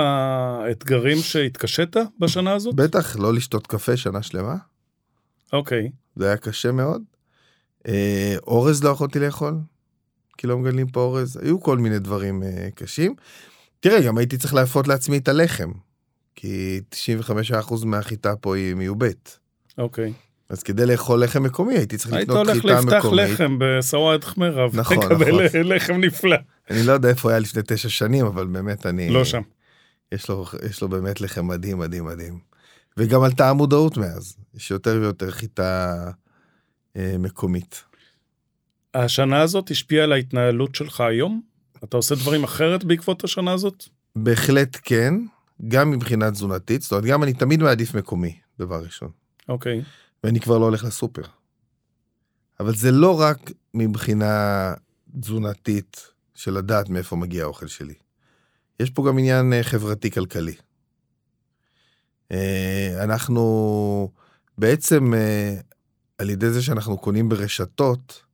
[0.71, 2.75] אתגרים שהתקשית בשנה הזאת?
[2.75, 4.55] בטח, לא לשתות קפה שנה שלמה.
[5.53, 5.91] אוקיי.
[6.15, 7.01] זה היה קשה מאוד.
[7.87, 9.53] אה, אורז לא יכולתי לאכול.
[10.37, 13.15] כי לא מגדלים פה אורז, היו כל מיני דברים uh, קשים.
[13.79, 15.71] תראה, גם הייתי צריך להפות לעצמי את הלחם,
[16.35, 19.31] כי 95% מהחיטה פה היא מיובאת.
[19.77, 20.13] אוקיי.
[20.49, 22.93] אז כדי לאכול לחם מקומי הייתי צריך לקנות חיטה מקומית.
[22.93, 25.17] היית הולך לפתח לחם בסוואד חמרה, נכון, נכון.
[25.73, 26.37] לחם נפלא.
[26.69, 29.09] אני לא יודע איפה היה לפני תשע שנים, אבל באמת אני...
[29.09, 29.41] לא שם.
[30.11, 32.39] יש לו, יש לו באמת לחם מדהים, מדהים, מדהים.
[32.97, 35.95] וגם עלתה המודעות מאז, יש יותר ויותר חיטה
[36.97, 37.83] אה, מקומית.
[38.95, 41.41] השנה הזאת השפיעה על ההתנהלות שלך היום?
[41.83, 43.83] אתה עושה דברים אחרת בעקבות השנה הזאת?
[44.15, 45.13] בהחלט כן,
[45.67, 49.09] גם מבחינה תזונתית, זאת אומרת, גם אני תמיד מעדיף מקומי, דבר ראשון.
[49.49, 49.81] אוקיי.
[50.23, 51.21] ואני כבר לא הולך לסופר.
[52.59, 54.73] אבל זה לא רק מבחינה
[55.19, 57.93] תזונתית של לדעת מאיפה מגיע האוכל שלי.
[58.79, 60.55] יש פה גם עניין אה, חברתי-כלכלי.
[62.31, 64.11] אה, אנחנו
[64.57, 65.55] בעצם, אה,
[66.17, 68.24] על ידי זה שאנחנו קונים ברשתות,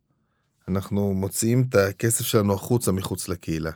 [0.71, 3.71] אנחנו מוציאים את הכסף שלנו החוצה מחוץ לקהילה.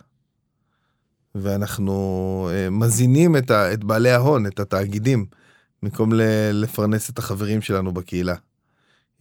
[1.35, 5.25] ואנחנו uh, מזינים את, ה, את בעלי ההון, את התאגידים,
[5.83, 6.11] במקום
[6.53, 8.35] לפרנס את החברים שלנו בקהילה.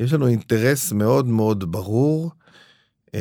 [0.01, 2.31] יש לנו אינטרס מאוד מאוד ברור
[3.07, 3.13] uh,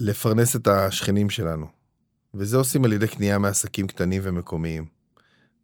[0.00, 1.66] לפרנס את השכנים שלנו.
[2.34, 4.86] וזה עושים על ידי קנייה מעסקים קטנים ומקומיים.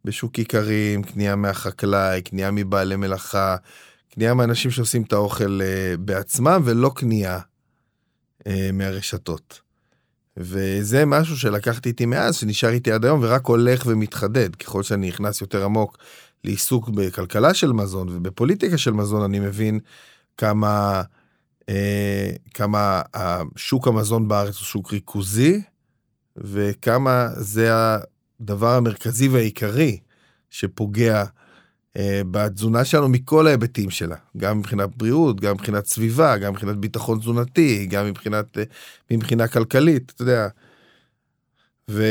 [0.05, 3.55] בשוק איכרים, קנייה מהחקלאי, קנייה מבעלי מלאכה,
[4.13, 7.39] קנייה מאנשים שעושים את האוכל uh, בעצמם ולא קנייה
[8.39, 9.61] uh, מהרשתות.
[10.37, 14.55] וזה משהו שלקחתי איתי מאז, שנשאר איתי עד היום ורק הולך ומתחדד.
[14.55, 15.97] ככל שאני נכנס יותר עמוק
[16.43, 19.79] לעיסוק בכלכלה של מזון ובפוליטיקה של מזון, אני מבין
[20.37, 21.01] כמה,
[21.69, 23.01] אה, כמה
[23.55, 25.61] שוק המזון בארץ הוא שוק ריכוזי,
[26.37, 27.71] וכמה זה
[28.41, 29.99] הדבר המרכזי והעיקרי
[30.49, 31.25] שפוגע אה,
[32.31, 37.85] בתזונה שלנו מכל ההיבטים שלה, גם מבחינת בריאות, גם מבחינת סביבה, גם מבחינת ביטחון תזונתי,
[37.85, 38.63] גם מבחינת, אה,
[39.11, 40.47] מבחינה כלכלית, אתה יודע.
[41.89, 42.03] ו,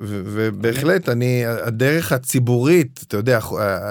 [0.00, 3.40] ו, ובהחלט, אני, הדרך הציבורית, אתה יודע,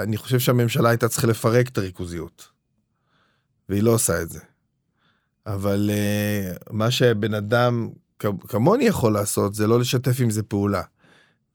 [0.04, 2.48] אני חושב שהממשלה הייתה צריכה לפרק את הריכוזיות.
[3.70, 4.40] והיא לא עושה את זה.
[5.48, 5.90] אבל
[6.72, 7.90] מה שבן אדם
[8.20, 10.82] כמוני יכול לעשות זה לא לשתף עם זה פעולה.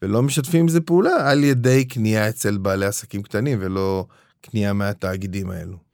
[0.02, 4.06] ולא משתפים עם זה פעולה על ידי קנייה אצל בעלי עסקים קטנים ולא
[4.40, 5.90] קנייה מהתאגידים האלו.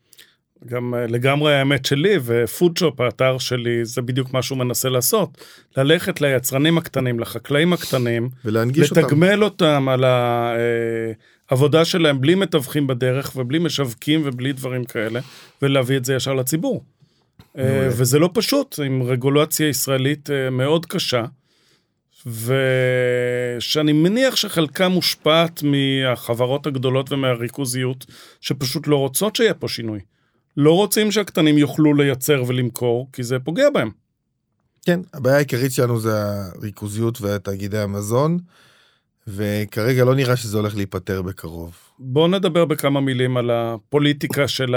[0.65, 5.45] גם אה, לגמרי האמת שלי, ופודשופ, האתר שלי, זה בדיוק מה שהוא מנסה לעשות.
[5.77, 9.01] ללכת ליצרנים הקטנים, לחקלאים הקטנים, ולהנגיש אותם.
[9.01, 10.05] לתגמל אותם על
[11.51, 15.21] העבודה שלהם בלי מתווכים בדרך ובלי משווקים ובלי דברים כאלה,
[15.63, 16.85] ולהביא את זה ישר לציבור.
[17.59, 21.25] אה, וזה לא פשוט, עם רגולציה ישראלית אה, מאוד קשה.
[22.27, 28.07] ושאני מניח שחלקה מושפעת מהחברות הגדולות ומהריכוזיות,
[28.41, 30.01] שפשוט לא רוצות שיהיה פה שינוי.
[30.57, 33.91] לא רוצים שהקטנים יוכלו לייצר ולמכור, כי זה פוגע בהם.
[34.85, 38.39] כן, הבעיה העיקרית שלנו זה הריכוזיות ותאגידי המזון,
[39.27, 41.77] וכרגע לא נראה שזה הולך להיפתר בקרוב.
[41.99, 44.75] בואו נדבר בכמה מילים על הפוליטיקה של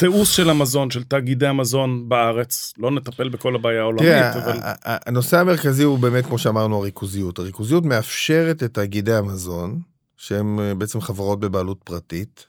[0.00, 2.72] התיעוש של המזון, של תאגידי המזון בארץ.
[2.78, 4.58] לא נטפל בכל הבעיה העולמית, תראה, אבל...
[4.84, 7.38] הנושא המרכזי הוא באמת, כמו שאמרנו, הריכוזיות.
[7.38, 9.80] הריכוזיות מאפשרת לתאגידי המזון,
[10.16, 12.46] שהם אה, בעצם חברות בבעלות פרטית,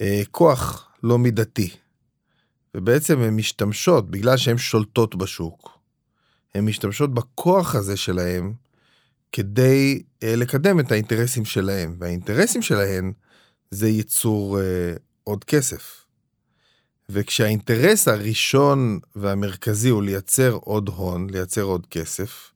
[0.00, 1.70] אה, כוח לא מידתי.
[2.74, 5.78] ובעצם הן משתמשות, בגלל שהן שולטות בשוק,
[6.54, 8.52] הן משתמשות בכוח הזה שלהן
[9.32, 11.96] כדי אה, לקדם את האינטרסים שלהן.
[11.98, 13.12] והאינטרסים שלהן
[13.70, 14.58] זה ייצור
[15.24, 16.01] עוד כסף.
[17.12, 22.50] וכשהאינטרס הראשון והמרכזי הוא לייצר עוד הון, לייצר עוד כסף,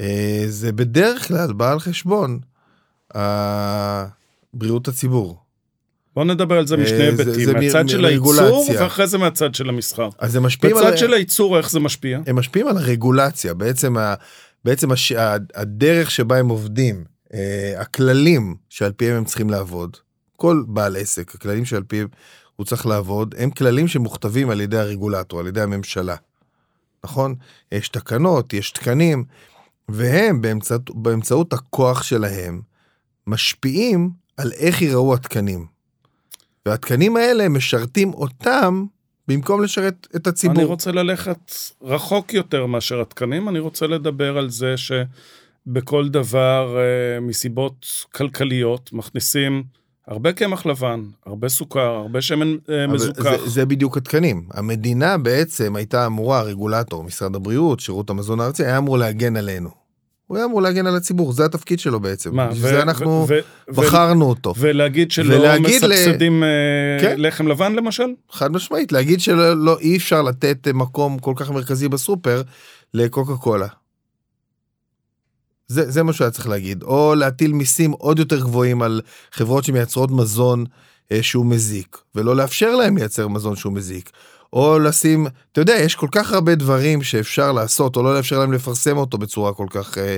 [0.00, 2.40] אה, זה בדרך כלל בא על חשבון
[4.54, 5.38] בריאות הציבור.
[6.14, 10.08] בוא נדבר על זה משני אה, היבטים, מהצד של הייצור ואחרי זה מהצד של המסחר.
[10.18, 10.76] אז זה משפיע על...
[10.76, 12.20] בצד של הייצור איך זה משפיע?
[12.26, 14.14] הם משפיעים על הרגולציה, בעצם, ה...
[14.64, 15.12] בעצם הש...
[15.54, 17.04] הדרך שבה הם עובדים,
[17.34, 19.96] אה, הכללים שעל פיהם הם צריכים לעבוד,
[20.36, 22.08] כל בעל עסק, הכללים שעל פיהם
[22.60, 26.16] הוא צריך לעבוד, הם כללים שמוכתבים על ידי הרגולטור, על ידי הממשלה.
[27.04, 27.34] נכון?
[27.72, 29.24] יש תקנות, יש תקנים,
[29.88, 32.60] והם באמצעות, באמצעות הכוח שלהם
[33.26, 35.66] משפיעים על איך ייראו התקנים.
[36.66, 38.84] והתקנים האלה משרתים אותם
[39.28, 40.56] במקום לשרת את הציבור.
[40.56, 41.52] אני רוצה ללכת
[41.82, 49.64] רחוק יותר מאשר התקנים, אני רוצה לדבר על זה שבכל דבר, אה, מסיבות כלכליות, מכניסים
[50.08, 53.22] הרבה קמח לבן, הרבה סוכר, הרבה שמן אה, מזוכח.
[53.22, 54.42] זה, זה בדיוק התקנים.
[54.50, 59.80] המדינה בעצם הייתה אמורה, הרגולטור, משרד הבריאות, שירות המזון הארצי, היה אמור להגן עלינו.
[60.26, 62.36] הוא היה אמור להגן על הציבור, זה התפקיד שלו בעצם.
[62.36, 63.26] מה, בשביל זה אנחנו
[63.68, 64.54] בחרנו אותו.
[64.58, 66.44] ולהגיד שלא ולהגיד מסבסדים ל...
[66.44, 67.14] אה, כן?
[67.18, 68.06] לחם לבן למשל?
[68.30, 72.42] חד משמעית, להגיד שלא לא, אי אפשר לתת מקום כל כך מרכזי בסופר
[72.94, 73.66] לקוקה קולה.
[75.70, 76.82] זה, זה מה שהיה צריך להגיד.
[76.82, 79.00] או להטיל מיסים עוד יותר גבוהים על
[79.32, 80.64] חברות שמייצרות מזון
[81.12, 84.10] אה, שהוא מזיק, ולא לאפשר להם לייצר מזון שהוא מזיק.
[84.52, 88.52] או לשים, אתה יודע, יש כל כך הרבה דברים שאפשר לעשות, או לא לאפשר להם
[88.52, 90.16] לפרסם אותו בצורה כל כך אה,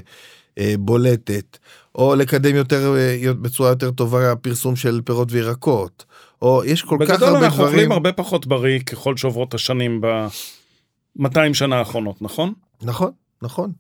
[0.59, 1.59] אה, בולטת,
[1.95, 6.05] או לקדם יותר, אה, בצורה יותר טובה פרסום של פירות וירקות,
[6.43, 7.33] או יש כל כך הרבה דברים.
[7.33, 12.53] בגדול אנחנו אוכלים הרבה פחות בריא ככל שעוברות השנים ב-200 שנה האחרונות, נכון?
[12.83, 13.11] נכון,
[13.43, 13.73] נכון.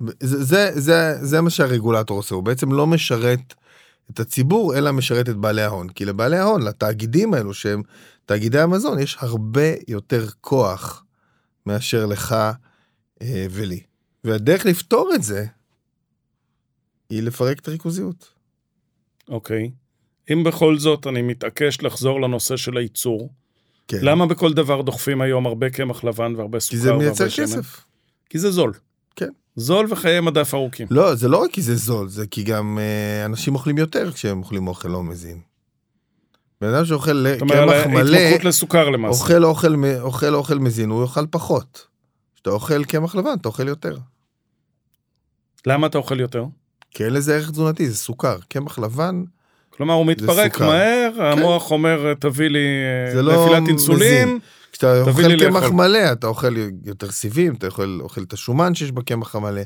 [0.00, 3.54] זה, זה, זה, זה מה שהרגולטור עושה, הוא בעצם לא משרת
[4.10, 5.88] את הציבור, אלא משרת את בעלי ההון.
[5.88, 7.82] כי לבעלי ההון, לתאגידים האלו שהם
[8.26, 11.04] תאגידי המזון יש הרבה יותר כוח
[11.66, 12.36] מאשר לך
[13.22, 13.80] אה, ולי.
[14.24, 15.46] והדרך לפתור את זה
[17.10, 18.28] היא לפרק את הריכוזיות.
[19.28, 19.70] אוקיי.
[20.32, 23.32] אם בכל זאת אני מתעקש לחזור לנושא של הייצור,
[23.88, 23.98] כן.
[24.02, 27.10] למה בכל דבר דוחפים היום הרבה קמח לבן והרבה סוכר והרבה שמן?
[27.10, 27.84] כי זה מייצר כסף.
[28.30, 28.72] כי זה זול.
[29.16, 29.30] כן.
[29.58, 30.86] זול וחיי מדף ארוכים.
[30.90, 34.38] לא, זה לא רק כי זה זול, זה כי גם אה, אנשים אוכלים יותר כשהם
[34.38, 35.40] אוכלים אוכל לא מזין.
[36.60, 39.20] בן אדם שאוכל קמח מלא, לסוכר למעשה.
[39.20, 41.86] אוכל אוכל, אוכל אוכל מזין, הוא יאכל פחות.
[42.34, 43.96] כשאתה אוכל קמח לבן, אתה אוכל יותר.
[45.66, 46.44] למה אתה אוכל יותר?
[46.90, 48.36] כי אין לזה ערך תזונתי, זה סוכר.
[48.48, 49.22] קמח לבן
[49.70, 51.22] כלומר, הוא מתפרק מהר, כן.
[51.22, 52.66] המוח אומר, תביא לי
[53.14, 54.38] לא נפילת אינסולין.
[54.78, 56.54] כשאתה אוכל קמח מלא, אתה אוכל
[56.84, 59.62] יותר סיבים, אתה אוכל, אוכל את השומן שיש בקמח המלא,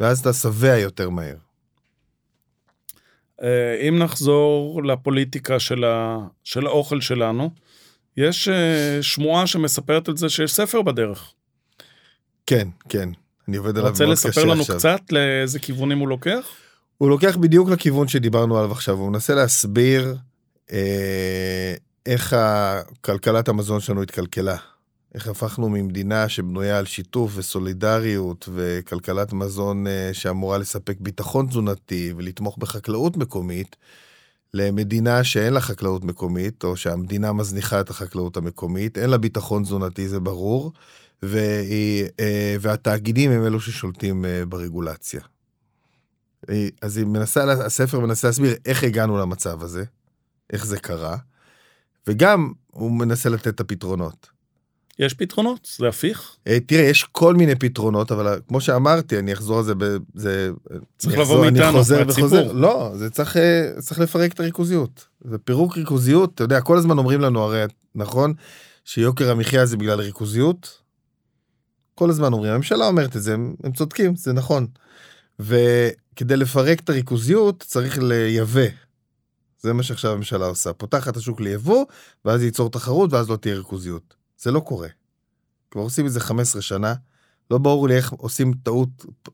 [0.00, 1.36] ואז אתה שבע יותר מהר.
[3.42, 7.50] אה, אם נחזור לפוליטיקה של, ה, של האוכל שלנו,
[8.16, 11.32] יש אה, שמועה שמספרת על זה שיש ספר בדרך.
[12.46, 13.08] כן, כן,
[13.48, 14.08] אני עובד עליו מאוד קשה עכשיו.
[14.18, 16.48] רוצה לספר לנו קצת לאיזה כיוונים הוא לוקח?
[16.98, 20.16] הוא לוקח בדיוק לכיוון שדיברנו עליו עכשיו, הוא מנסה להסביר
[20.72, 21.74] אה,
[22.06, 22.36] איך
[23.00, 24.56] כלכלת המזון שלנו התקלקלה.
[25.16, 32.58] איך הפכנו ממדינה שבנויה על שיתוף וסולידריות וכלכלת מזון אה, שאמורה לספק ביטחון תזונתי ולתמוך
[32.58, 33.76] בחקלאות מקומית,
[34.54, 40.08] למדינה שאין לה חקלאות מקומית, או שהמדינה מזניחה את החקלאות המקומית, אין לה ביטחון תזונתי,
[40.08, 40.72] זה ברור,
[41.22, 45.20] והיא, אה, והתאגידים הם אלו ששולטים אה, ברגולציה.
[46.82, 49.84] אז מנסה, הספר מנסה להסביר איך הגענו למצב הזה,
[50.52, 51.16] איך זה קרה,
[52.08, 54.36] וגם הוא מנסה לתת את הפתרונות.
[54.98, 55.68] יש פתרונות?
[55.78, 56.36] זה הפיך?
[56.46, 59.72] אה, תראה, יש כל מיני פתרונות, אבל כמו שאמרתי, אני אחזור על זה,
[60.14, 60.50] זה...
[60.98, 62.32] צריך לבוא מאיתנו, חוזר מהציבור.
[62.32, 62.52] וחוזר.
[62.52, 65.06] לא, זה צריך, אה, צריך לפרק את הריכוזיות.
[65.24, 68.34] זה פירוק ריכוזיות, אתה יודע, כל הזמן אומרים לנו הרי, נכון,
[68.84, 70.82] שיוקר המחיה זה בגלל ריכוזיות?
[71.94, 74.66] כל הזמן אומרים, הממשלה אומרת את זה, הם, הם צודקים, זה נכון.
[75.40, 78.85] וכדי לפרק את הריכוזיות צריך לייבא.
[79.60, 81.84] זה מה שעכשיו הממשלה עושה, פותחת את השוק ליבוא,
[82.24, 84.14] ואז ייצור תחרות, ואז לא תהיה ריכוזיות.
[84.38, 84.88] זה לא קורה.
[85.70, 86.94] כבר עושים את זה 15 שנה,
[87.50, 88.88] לא ברור לי איך עושים טעות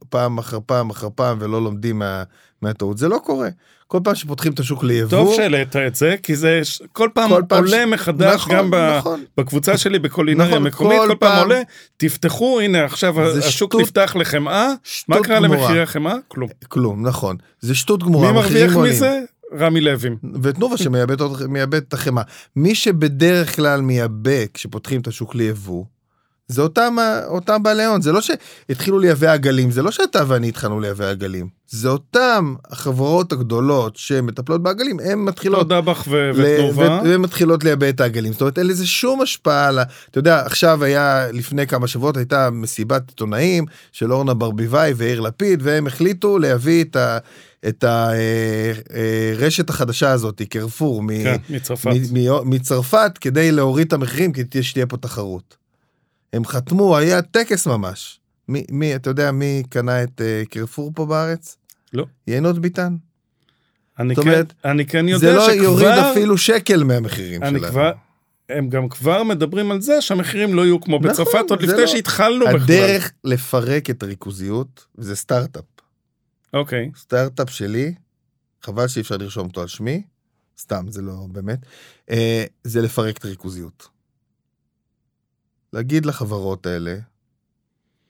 [0.08, 2.22] פעם אחר פעם אחר פעם ולא לומדים מה,
[2.62, 3.48] מהטעות, זה לא קורה.
[3.86, 7.30] כל פעם שפותחים את השוק ליבוא, טוב שהעלית את זה, כי זה ש- כל פעם
[7.30, 9.24] כל פעם עולה ש- מחדש, נכון, גם נכון.
[9.36, 11.62] בקבוצה שלי בקולינריה נכון, מקומית, כל כל פעם פעם- עולה,
[11.96, 14.68] תפתחו, הנה עכשיו השוק שטות- נפתח לחמאה,
[15.08, 15.40] מה קרה.
[15.40, 16.14] למחירי החמאה?
[16.28, 16.48] כלום.
[16.68, 17.36] כלום, נכון.
[17.60, 18.76] זה שטות גמורה, מי מרוויח.
[18.76, 19.20] מזה?
[19.58, 20.10] רמי לוי.
[20.42, 22.22] ותנובה שמייבאת את החמאה.
[22.56, 25.84] מי שבדרך כלל מייבא כשפותחים את השוק ליבוא,
[26.48, 26.96] זה אותם,
[27.26, 28.02] אותם בעלי הון.
[28.02, 31.48] זה לא שהתחילו לייבא עגלים, זה לא שאתה ואני התחלנו לייבא עגלים.
[31.68, 37.00] זה אותם החברות הגדולות שמטפלות בעגלים, הן מתחילות לא דבאח ו- ותנובה.
[37.04, 38.32] והן מתחילות לייבא את העגלים.
[38.32, 39.82] זאת אומרת, אין לזה שום השפעה על ה...
[40.10, 45.60] אתה יודע, עכשיו היה, לפני כמה שבועות הייתה מסיבת עיתונאים של אורנה ברביבאי ויאיר לפיד,
[45.62, 47.18] והם החליטו להביא את ה...
[47.68, 47.84] את
[49.38, 51.90] הרשת החדשה הזאת, קרפור, מ- כן, מצרפת.
[52.12, 55.56] מ- מ- מצרפת, כדי להוריד את המחירים, כדי שתהיה פה תחרות.
[56.32, 58.18] הם חתמו, היה טקס ממש.
[58.48, 61.56] מי, מי אתה יודע מי קנה את uh, קרפור פה בארץ?
[61.92, 62.06] לא.
[62.26, 62.96] יינות ביטן.
[63.98, 65.62] אני זאת כן- אומרת, אני כן יודע זה לא שכבר...
[65.62, 67.70] יוריד אפילו שקל מהמחירים אני שלהם.
[67.72, 67.92] כבר...
[68.48, 71.80] הם גם כבר מדברים על זה שהמחירים לא יהיו כמו נכון, בצרפת, עוד זה לפני
[71.80, 72.60] לא- שהתחלנו בכלל.
[72.60, 75.64] הדרך לפרק את הריכוזיות, וזה סטארט-אפ.
[76.52, 76.90] אוקיי.
[76.96, 77.94] סטארט-אפ שלי,
[78.62, 80.02] חבל שאי אפשר לרשום אותו על שמי,
[80.58, 81.58] סתם, זה לא באמת,
[82.10, 83.88] אה, זה לפרק את הריכוזיות.
[85.72, 86.96] להגיד לחברות האלה,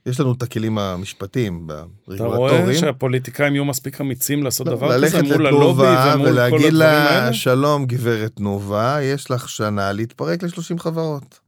[0.06, 4.86] יש לנו את הכלים המשפטיים, אתה רואה ברגולטורים, שהפוליטיקאים יהיו מספיק אמיצים לעשות לא, דבר
[4.86, 7.32] כזה ללכת מול הלובי לתנובה ומול כל ולהגיד הדברים לה, האלה?
[7.32, 11.40] שלום גברת תנובה, יש לך שנה להתפרק ל-30 חברות.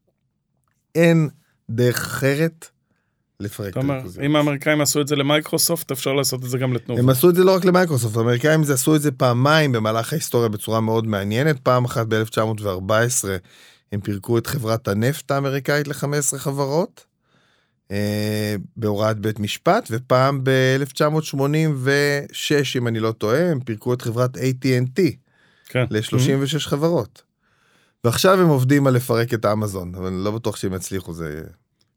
[0.94, 1.28] אין
[1.70, 2.66] דרך אחרת
[3.40, 4.26] לפרק את הריכוזיות.
[4.26, 7.02] אם האמריקאים עשו את זה למייקרוסופט, אפשר לעשות את זה גם לתנובה.
[7.02, 10.80] הם עשו את זה לא רק למייקרוסופט, האמריקאים עשו את זה פעמיים במהלך ההיסטוריה בצורה
[10.80, 11.58] מאוד מעניינת.
[11.58, 12.92] פעם אחת ב-1914
[13.92, 17.04] הם פירקו את חברת הנפט האמריקאית ל-15 חברות,
[17.90, 25.00] אה, בהוראת בית משפט, ופעם ב-1986, אם אני לא טועה, הם פירקו את חברת AT&T
[25.68, 25.84] כן.
[25.90, 27.22] ל-36 חברות.
[28.04, 31.42] ועכשיו הם עובדים על לפרק את האמזון, אבל אני לא בטוח שהם יצליחו, זה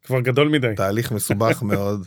[0.07, 0.73] כבר גדול מדי.
[0.75, 2.05] תהליך מסובך מאוד.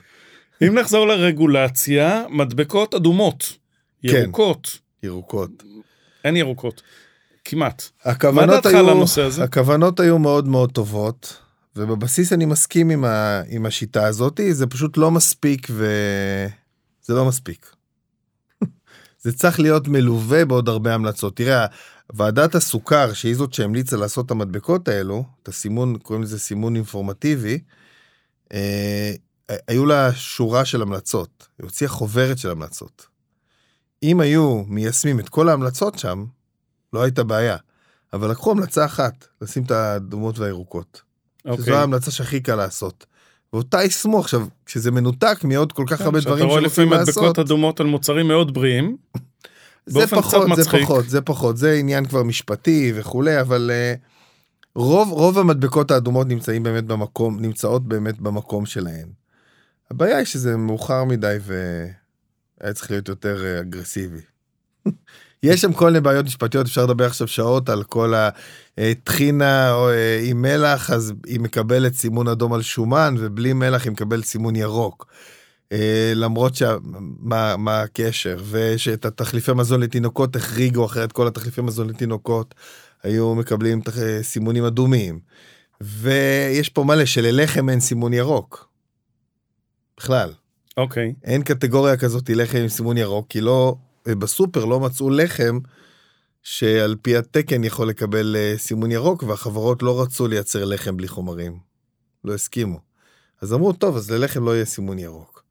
[0.62, 3.56] אם נחזור לרגולציה, מדבקות אדומות.
[4.02, 4.08] כן.
[4.08, 4.78] ירוקות.
[5.02, 5.50] ירוקות.
[6.24, 6.82] אין ירוקות.
[7.44, 7.82] כמעט.
[8.04, 9.44] הכוונות דעתך על הנושא הזה?
[9.44, 11.36] הכוונות היו מאוד מאוד טובות,
[11.76, 15.86] ובבסיס אני מסכים עם, ה, עם השיטה הזאת, זה פשוט לא מספיק ו...
[17.02, 17.74] זה לא מספיק.
[19.22, 21.36] זה צריך להיות מלווה בעוד הרבה המלצות.
[21.36, 21.66] תראה,
[22.14, 27.58] ועדת הסוכר, שהיא זאת שהמליצה לעשות את המדבקות האלו, את הסימון, קוראים לזה סימון אינפורמטיבי,
[28.52, 29.12] אה,
[29.68, 33.06] היו לה שורה של המלצות, היא הוציאה חוברת של המלצות.
[34.02, 36.24] אם היו מיישמים את כל ההמלצות שם,
[36.92, 37.56] לא הייתה בעיה.
[38.12, 41.02] אבל לקחו המלצה אחת, לשים את האדומות והירוקות.
[41.42, 41.74] שזו אוקיי.
[41.74, 43.06] ההמלצה שהכי קל לעשות.
[43.52, 47.16] ואותה יישמו עכשיו, כשזה מנותק מעוד כל כך הרבה שאתה דברים רואה שרוצים לפעמים לעשות,
[47.16, 48.96] מדבקות אדומות על מוצרים מאוד בריאים.
[49.86, 50.70] זה פחות, זה.
[50.70, 54.09] פחות, זה פחות, זה עניין כבר משפטי וכולי, אבל uh,
[54.74, 59.08] רוב, רוב המדבקות האדומות נמצאים באמת במקום, נמצאות באמת במקום שלהן.
[59.90, 64.20] הבעיה היא שזה מאוחר מדי והיה צריך להיות יותר אה, אגרסיבי.
[65.42, 68.14] יש שם כל מיני בעיות משפטיות, אפשר לדבר עכשיו שעות על כל
[68.78, 74.24] הטחינה אה, עם מלח, אז היא מקבלת סימון אדום על שומן, ובלי מלח היא מקבלת
[74.24, 75.06] סימון ירוק.
[75.72, 76.76] אה, למרות שה...
[77.20, 82.54] מה, מה הקשר, ושאת התחליפי מזון לתינוקות החריגו אחרת כל התחליפי מזון לתינוקות
[83.02, 85.20] היו מקבלים תח- סימונים אדומים.
[85.80, 88.68] ויש פה מלא שללחם אין סימון ירוק.
[89.96, 90.32] בכלל.
[90.76, 91.14] אוקיי.
[91.24, 93.74] אין קטגוריה כזאת לחם עם סימון ירוק, כי לא,
[94.06, 95.58] בסופר לא מצאו לחם
[96.42, 101.58] שעל פי התקן יכול לקבל אה, סימון ירוק, והחברות לא רצו לייצר לחם בלי חומרים.
[102.24, 102.80] לא הסכימו.
[103.40, 105.44] אז אמרו, טוב, אז ללחם לא יהיה סימון ירוק.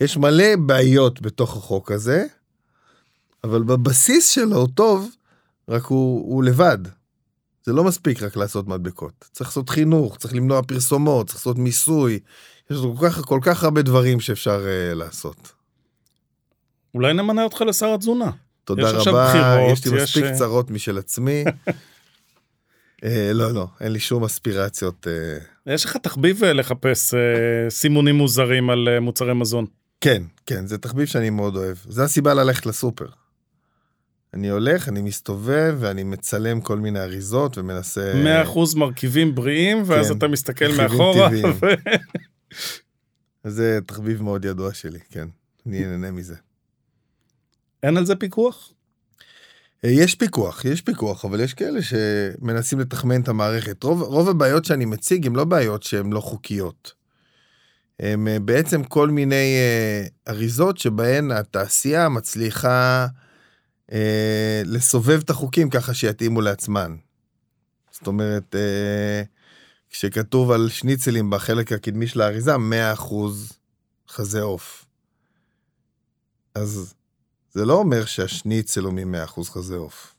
[0.00, 2.24] יש מלא בעיות בתוך החוק הזה,
[3.44, 5.08] אבל בבסיס שלו הוא טוב,
[5.68, 6.78] רק הוא, הוא לבד.
[7.64, 9.24] זה לא מספיק רק לעשות מדבקות.
[9.32, 12.18] צריך לעשות חינוך, צריך למנוע פרסומות, צריך לעשות מיסוי.
[12.70, 15.52] יש כל כך, כל כך הרבה דברים שאפשר uh, לעשות.
[16.94, 18.30] אולי נמנה אותך לשר התזונה.
[18.64, 21.44] תודה יש רבה, בחירות, יש לי יש, מספיק אה, צרות משל עצמי.
[23.04, 25.06] אה, לא, לא, אין לי שום אספירציות.
[25.06, 29.66] אה, יש לך תחביב אה, לחפש אה, סימונים מוזרים על אה, מוצרי מזון.
[30.00, 31.76] כן, כן, זה תחביב שאני מאוד אוהב.
[31.88, 33.06] זה הסיבה ללכת לסופר.
[34.36, 38.12] אני הולך, אני מסתובב, ואני מצלם כל מיני אריזות ומנסה...
[38.44, 41.28] 100% מרכיבים בריאים, ואז כן, אתה מסתכל מאחורה.
[41.60, 41.66] ו-
[43.44, 45.28] זה תחביב מאוד ידוע שלי, כן.
[45.66, 46.34] אני נהנה מזה.
[47.82, 48.72] אין על זה פיקוח?
[49.84, 53.82] אה, יש פיקוח, יש פיקוח, אבל יש כאלה שמנסים לתחמן את המערכת.
[53.82, 56.92] רוב, רוב הבעיות שאני מציג הן לא בעיות שהן לא חוקיות.
[58.00, 63.06] הן אה, בעצם כל מיני אה, אריזות שבהן התעשייה מצליחה
[63.92, 66.96] אה, לסובב את החוקים ככה שיתאימו לעצמן.
[67.90, 69.22] זאת אומרת, אה,
[69.90, 73.14] כשכתוב על שניצלים בחלק הקדמי של האריזה, 100%
[74.08, 74.86] חזה עוף.
[76.54, 76.94] אז
[77.52, 80.14] זה לא אומר שהשניצל הוא מ-100% חזה עוף.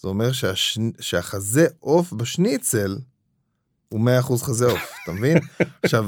[0.00, 0.78] זה אומר שהש...
[1.00, 2.98] שהחזה עוף בשניצל
[3.88, 5.38] הוא 100% חזה עוף, אתה מבין?
[5.82, 6.06] עכשיו,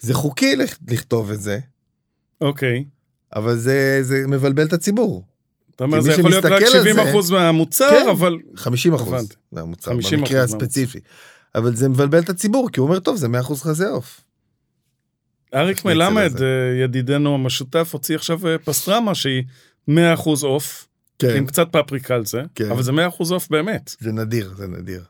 [0.00, 1.58] זה חוקי לכ- לכתוב את זה,
[2.40, 2.84] אוקיי.
[3.34, 5.24] אבל זה, זה מבלבל את הציבור.
[5.76, 8.08] אתה אומר, זה יכול להיות רק שמסתכל על 70% מהמוצר, כן.
[8.10, 9.28] אבל 50 אחוז.
[9.52, 10.42] מהמוצר, 50% במקרה.
[10.42, 10.98] הספציפי.
[11.54, 14.20] אבל זה מבלבל את הציבור, כי הוא אומר, טוב, זה 100% חזה עוף.
[15.54, 16.32] אריק מלמד.
[16.42, 19.42] אה, ידידנו המשותף, הוציא עכשיו אה, פסטרמה שהיא
[19.90, 19.92] 100%
[20.42, 22.70] עוף, כן, עם קצת פפריקה על זה, כן.
[22.70, 22.94] אבל זה 100%
[23.30, 23.94] עוף באמת.
[24.00, 25.04] זה נדיר, זה נדיר.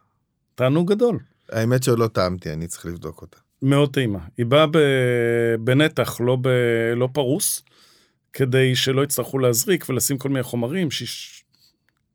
[0.54, 1.18] תענוג גדול.
[1.48, 3.38] האמת שעוד לא טעמתי, אני צריך לבדוק אותה.
[3.62, 4.18] מאוד טעימה.
[4.38, 4.66] היא באה
[5.60, 6.48] בנתח, לא, ב...
[6.96, 7.62] לא פרוס,
[8.34, 11.44] כדי שלא יצטרכו להזריק ולשים כל מיני חומרים, שיש...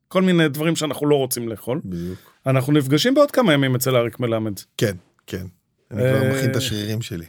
[0.08, 1.80] כל מיני דברים שאנחנו לא רוצים לאכול.
[1.84, 2.32] בדיוק.
[2.46, 4.52] אנחנו נפגשים בעוד כמה ימים אצל אריק מלמד.
[4.76, 4.96] כן,
[5.26, 5.46] כן.
[5.90, 7.26] אני כבר אה, מכין את השרירים שלי.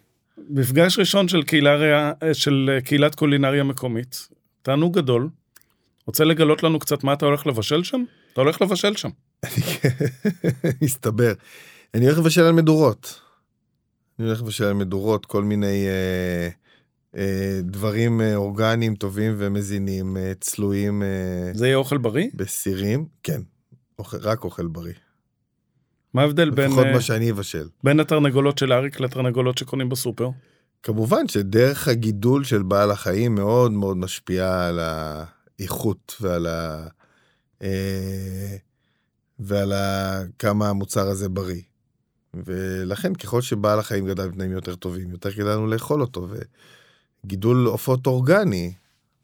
[0.50, 4.28] מפגש ראשון של, קהילה, ריאה- של אה, קהילת קולינריה מקומית.
[4.62, 5.30] תענוג גדול.
[6.08, 8.04] רוצה לגלות לנו קצת מה אתה הולך לבשל שם?
[8.34, 9.10] אתה הולך לבשל שם.
[10.84, 11.34] מסתבר.
[11.94, 13.22] אני הולך לבשל על מדורות.
[14.20, 16.50] אני הולך לבשל על מדורות, כל מיני אה,
[17.64, 22.28] דברים אה, אורגניים טובים ומזינים, אה, צלויים אה, זה יהיה אוכל בריא?
[22.34, 23.05] בסירים.
[23.24, 23.41] כן,
[23.99, 24.93] אוכל, רק אוכל בריא.
[26.14, 27.68] מה ההבדל בין, לפחות אה, מה שאני אבשל.
[27.84, 30.30] בין התרנגולות של אריק לתרנגולות שקונים בסופר?
[30.84, 36.88] כמובן שדרך הגידול של בעל החיים מאוד מאוד משפיעה על האיכות ועל ה...
[37.62, 38.55] אה,
[39.39, 40.22] ועל ה...
[40.39, 41.62] כמה המוצר הזה בריא.
[42.34, 46.28] ולכן ככל שבעל החיים גדל בתנאים יותר טובים, יותר כדאי לנו לאכול אותו.
[47.24, 48.74] וגידול עופות אורגני,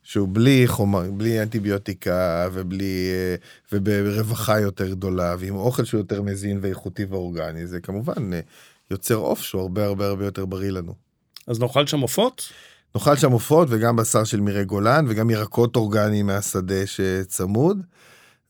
[0.03, 3.09] שהוא בלי חומר, בלי אנטיביוטיקה ובלי...
[3.11, 3.35] אה,
[3.71, 8.39] וברווחה יותר גדולה, ועם אוכל שהוא יותר מזין ואיכותי ואורגני, זה כמובן אה,
[8.91, 10.93] יוצר עוף שהוא הרבה הרבה הרבה יותר בריא לנו.
[11.47, 12.49] אז נאכל שם עופות?
[12.95, 17.77] נאכל שם עופות וגם בשר של מירי גולן וגם ירקות אורגניים מהשדה שצמוד.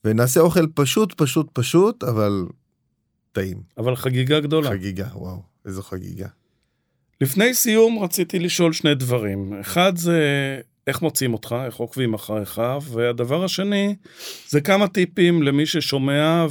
[0.06, 2.46] ונעשה אוכל פשוט פשוט פשוט אבל
[3.32, 3.62] טעים.
[3.78, 4.70] אבל חגיגה גדולה.
[4.70, 6.28] חגיגה, וואו, איזו חגיגה.
[7.22, 9.54] לפני סיום רציתי לשאול שני דברים.
[9.62, 10.22] אחד זה
[10.88, 12.62] איך מוצאים אותך, איך עוקבים אחריך,
[12.92, 13.96] והדבר השני
[14.50, 16.46] זה כמה טיפים למי ששומע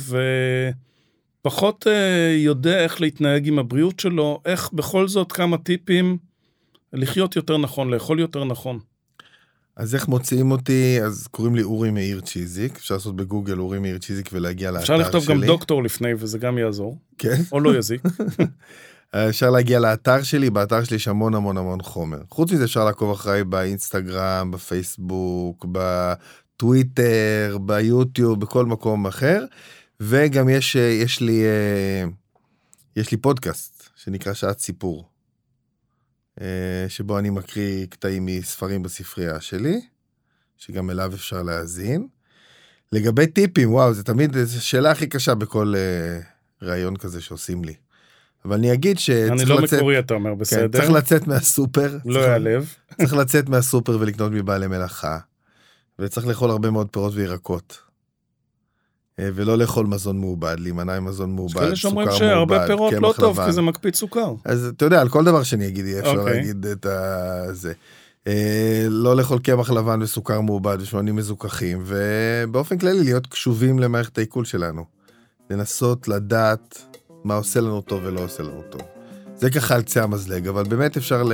[1.43, 6.19] ופחות אה, יודע איך להתנהג עם הבריאות שלו, איך בכל זאת כמה טיפים
[6.93, 8.79] לחיות יותר נכון, לאכול יותר נכון.
[9.77, 10.99] אז איך מוצאים אותי?
[11.03, 14.97] אז קוראים לי אורי מאיר צ'יזיק, אפשר לעשות בגוגל אורי מאיר צ'יזיק ולהגיע לאתר שלי.
[14.97, 17.43] אפשר לכתוב גם דוקטור לפני וזה גם יעזור, כן.
[17.53, 18.03] או לא יזיק.
[19.15, 22.19] אפשר להגיע לאתר שלי, באתר שלי יש המון המון המון חומר.
[22.31, 29.45] חוץ מזה אפשר לעקוב אחריי באינסטגרם, בפייסבוק, בטוויטר, ביוטיוב, בכל מקום אחר.
[30.01, 32.05] וגם יש, יש לי, אה,
[32.97, 35.09] יש לי פודקאסט שנקרא שעת סיפור.
[36.41, 39.81] אה, שבו אני מקריא קטעים מספרים בספרייה שלי,
[40.57, 42.09] שגם אליו אפשר להאזין.
[42.93, 46.21] לגבי טיפים, וואו, זה תמיד, זו השאלה הכי קשה בכל אה,
[46.63, 47.75] ראיון כזה שעושים לי.
[48.47, 50.79] אבל אני אגיד שצריך אני לא לצאת, מקורי, אתה אומר, כן, בסדר?
[50.79, 52.75] צריך לצאת מהסופר, לא צריך- יעלב.
[52.99, 55.19] צריך לצאת מהסופר ולקנות מבעלי מלאכה,
[55.99, 57.79] וצריך לאכול הרבה מאוד פירות וירקות.
[59.19, 62.93] אה, ולא לאכול מזון מעובד, להימנע ממזון יש מעובד, כאלה סוכר שאומרים מעובד, שהרבה פירות
[62.93, 63.47] לא קמח טוב, לבן.
[63.47, 64.35] כי זה מקפיא סוכר.
[64.45, 66.35] אז אתה יודע, על כל דבר שאני אגיד, יהיה אפשר אוקיי.
[66.37, 67.43] להגיד את ה...
[67.53, 67.73] זה.
[68.27, 74.45] אה, לא לאכול קמח לבן וסוכר מעובד ושמנים מזוכחים, ובאופן כללי להיות קשובים למערכת העיכול
[74.45, 74.85] שלנו.
[75.51, 76.83] לנסות לדעת
[77.27, 78.81] מה עושה לנו טוב ולא עושה לנו טוב.
[79.37, 81.33] זה ככה על קצה המזלג, אבל באמת אפשר ל...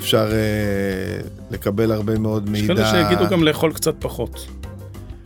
[0.00, 1.20] אפשר אה,
[1.50, 2.74] לקבל הרבה מאוד יש מידע.
[2.74, 4.46] כאלה שיגידו גם לאכול קצת פחות.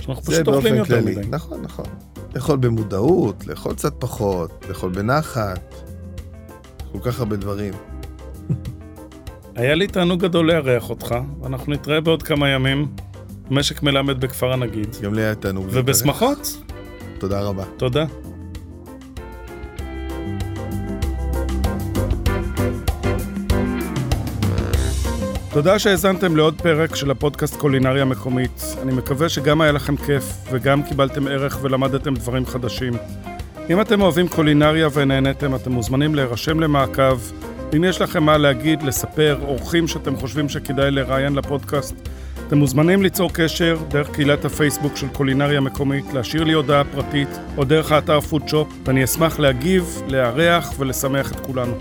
[0.09, 1.01] אנחנו פשוט אוכלים יותר.
[1.05, 1.21] מדי.
[1.31, 1.85] נכון, נכון.
[2.35, 5.75] לאכול במודעות, לאכול קצת פחות, לאכול בנחת.
[6.93, 7.75] כל כך הרבה דברים.
[9.57, 12.87] היה לי תענוג גדול לארח אותך, ואנחנו נתראה בעוד כמה ימים.
[13.51, 14.97] משק מלמד בכפר הנגיד.
[15.03, 15.67] גם לי היה תענוג.
[15.71, 16.63] ובשמחות.
[17.19, 17.65] תודה רבה.
[17.77, 18.05] תודה.
[25.53, 28.63] תודה שהאזנתם לעוד פרק של הפודקאסט קולינריה מקומית.
[28.83, 32.93] אני מקווה שגם היה לכם כיף וגם קיבלתם ערך ולמדתם דברים חדשים.
[33.71, 37.19] אם אתם אוהבים קולינריה ונהניתם, אתם מוזמנים להירשם למעקב.
[37.77, 41.95] אם יש לכם מה להגיד, לספר, אורחים שאתם חושבים שכדאי לראיין לפודקאסט,
[42.47, 47.65] אתם מוזמנים ליצור קשר דרך קהילת הפייסבוק של קולינריה מקומית, להשאיר לי הודעה פרטית או
[47.65, 51.75] דרך האתר פודשופ, ואני אשמח להגיב, לארח ולשמח את כולנו.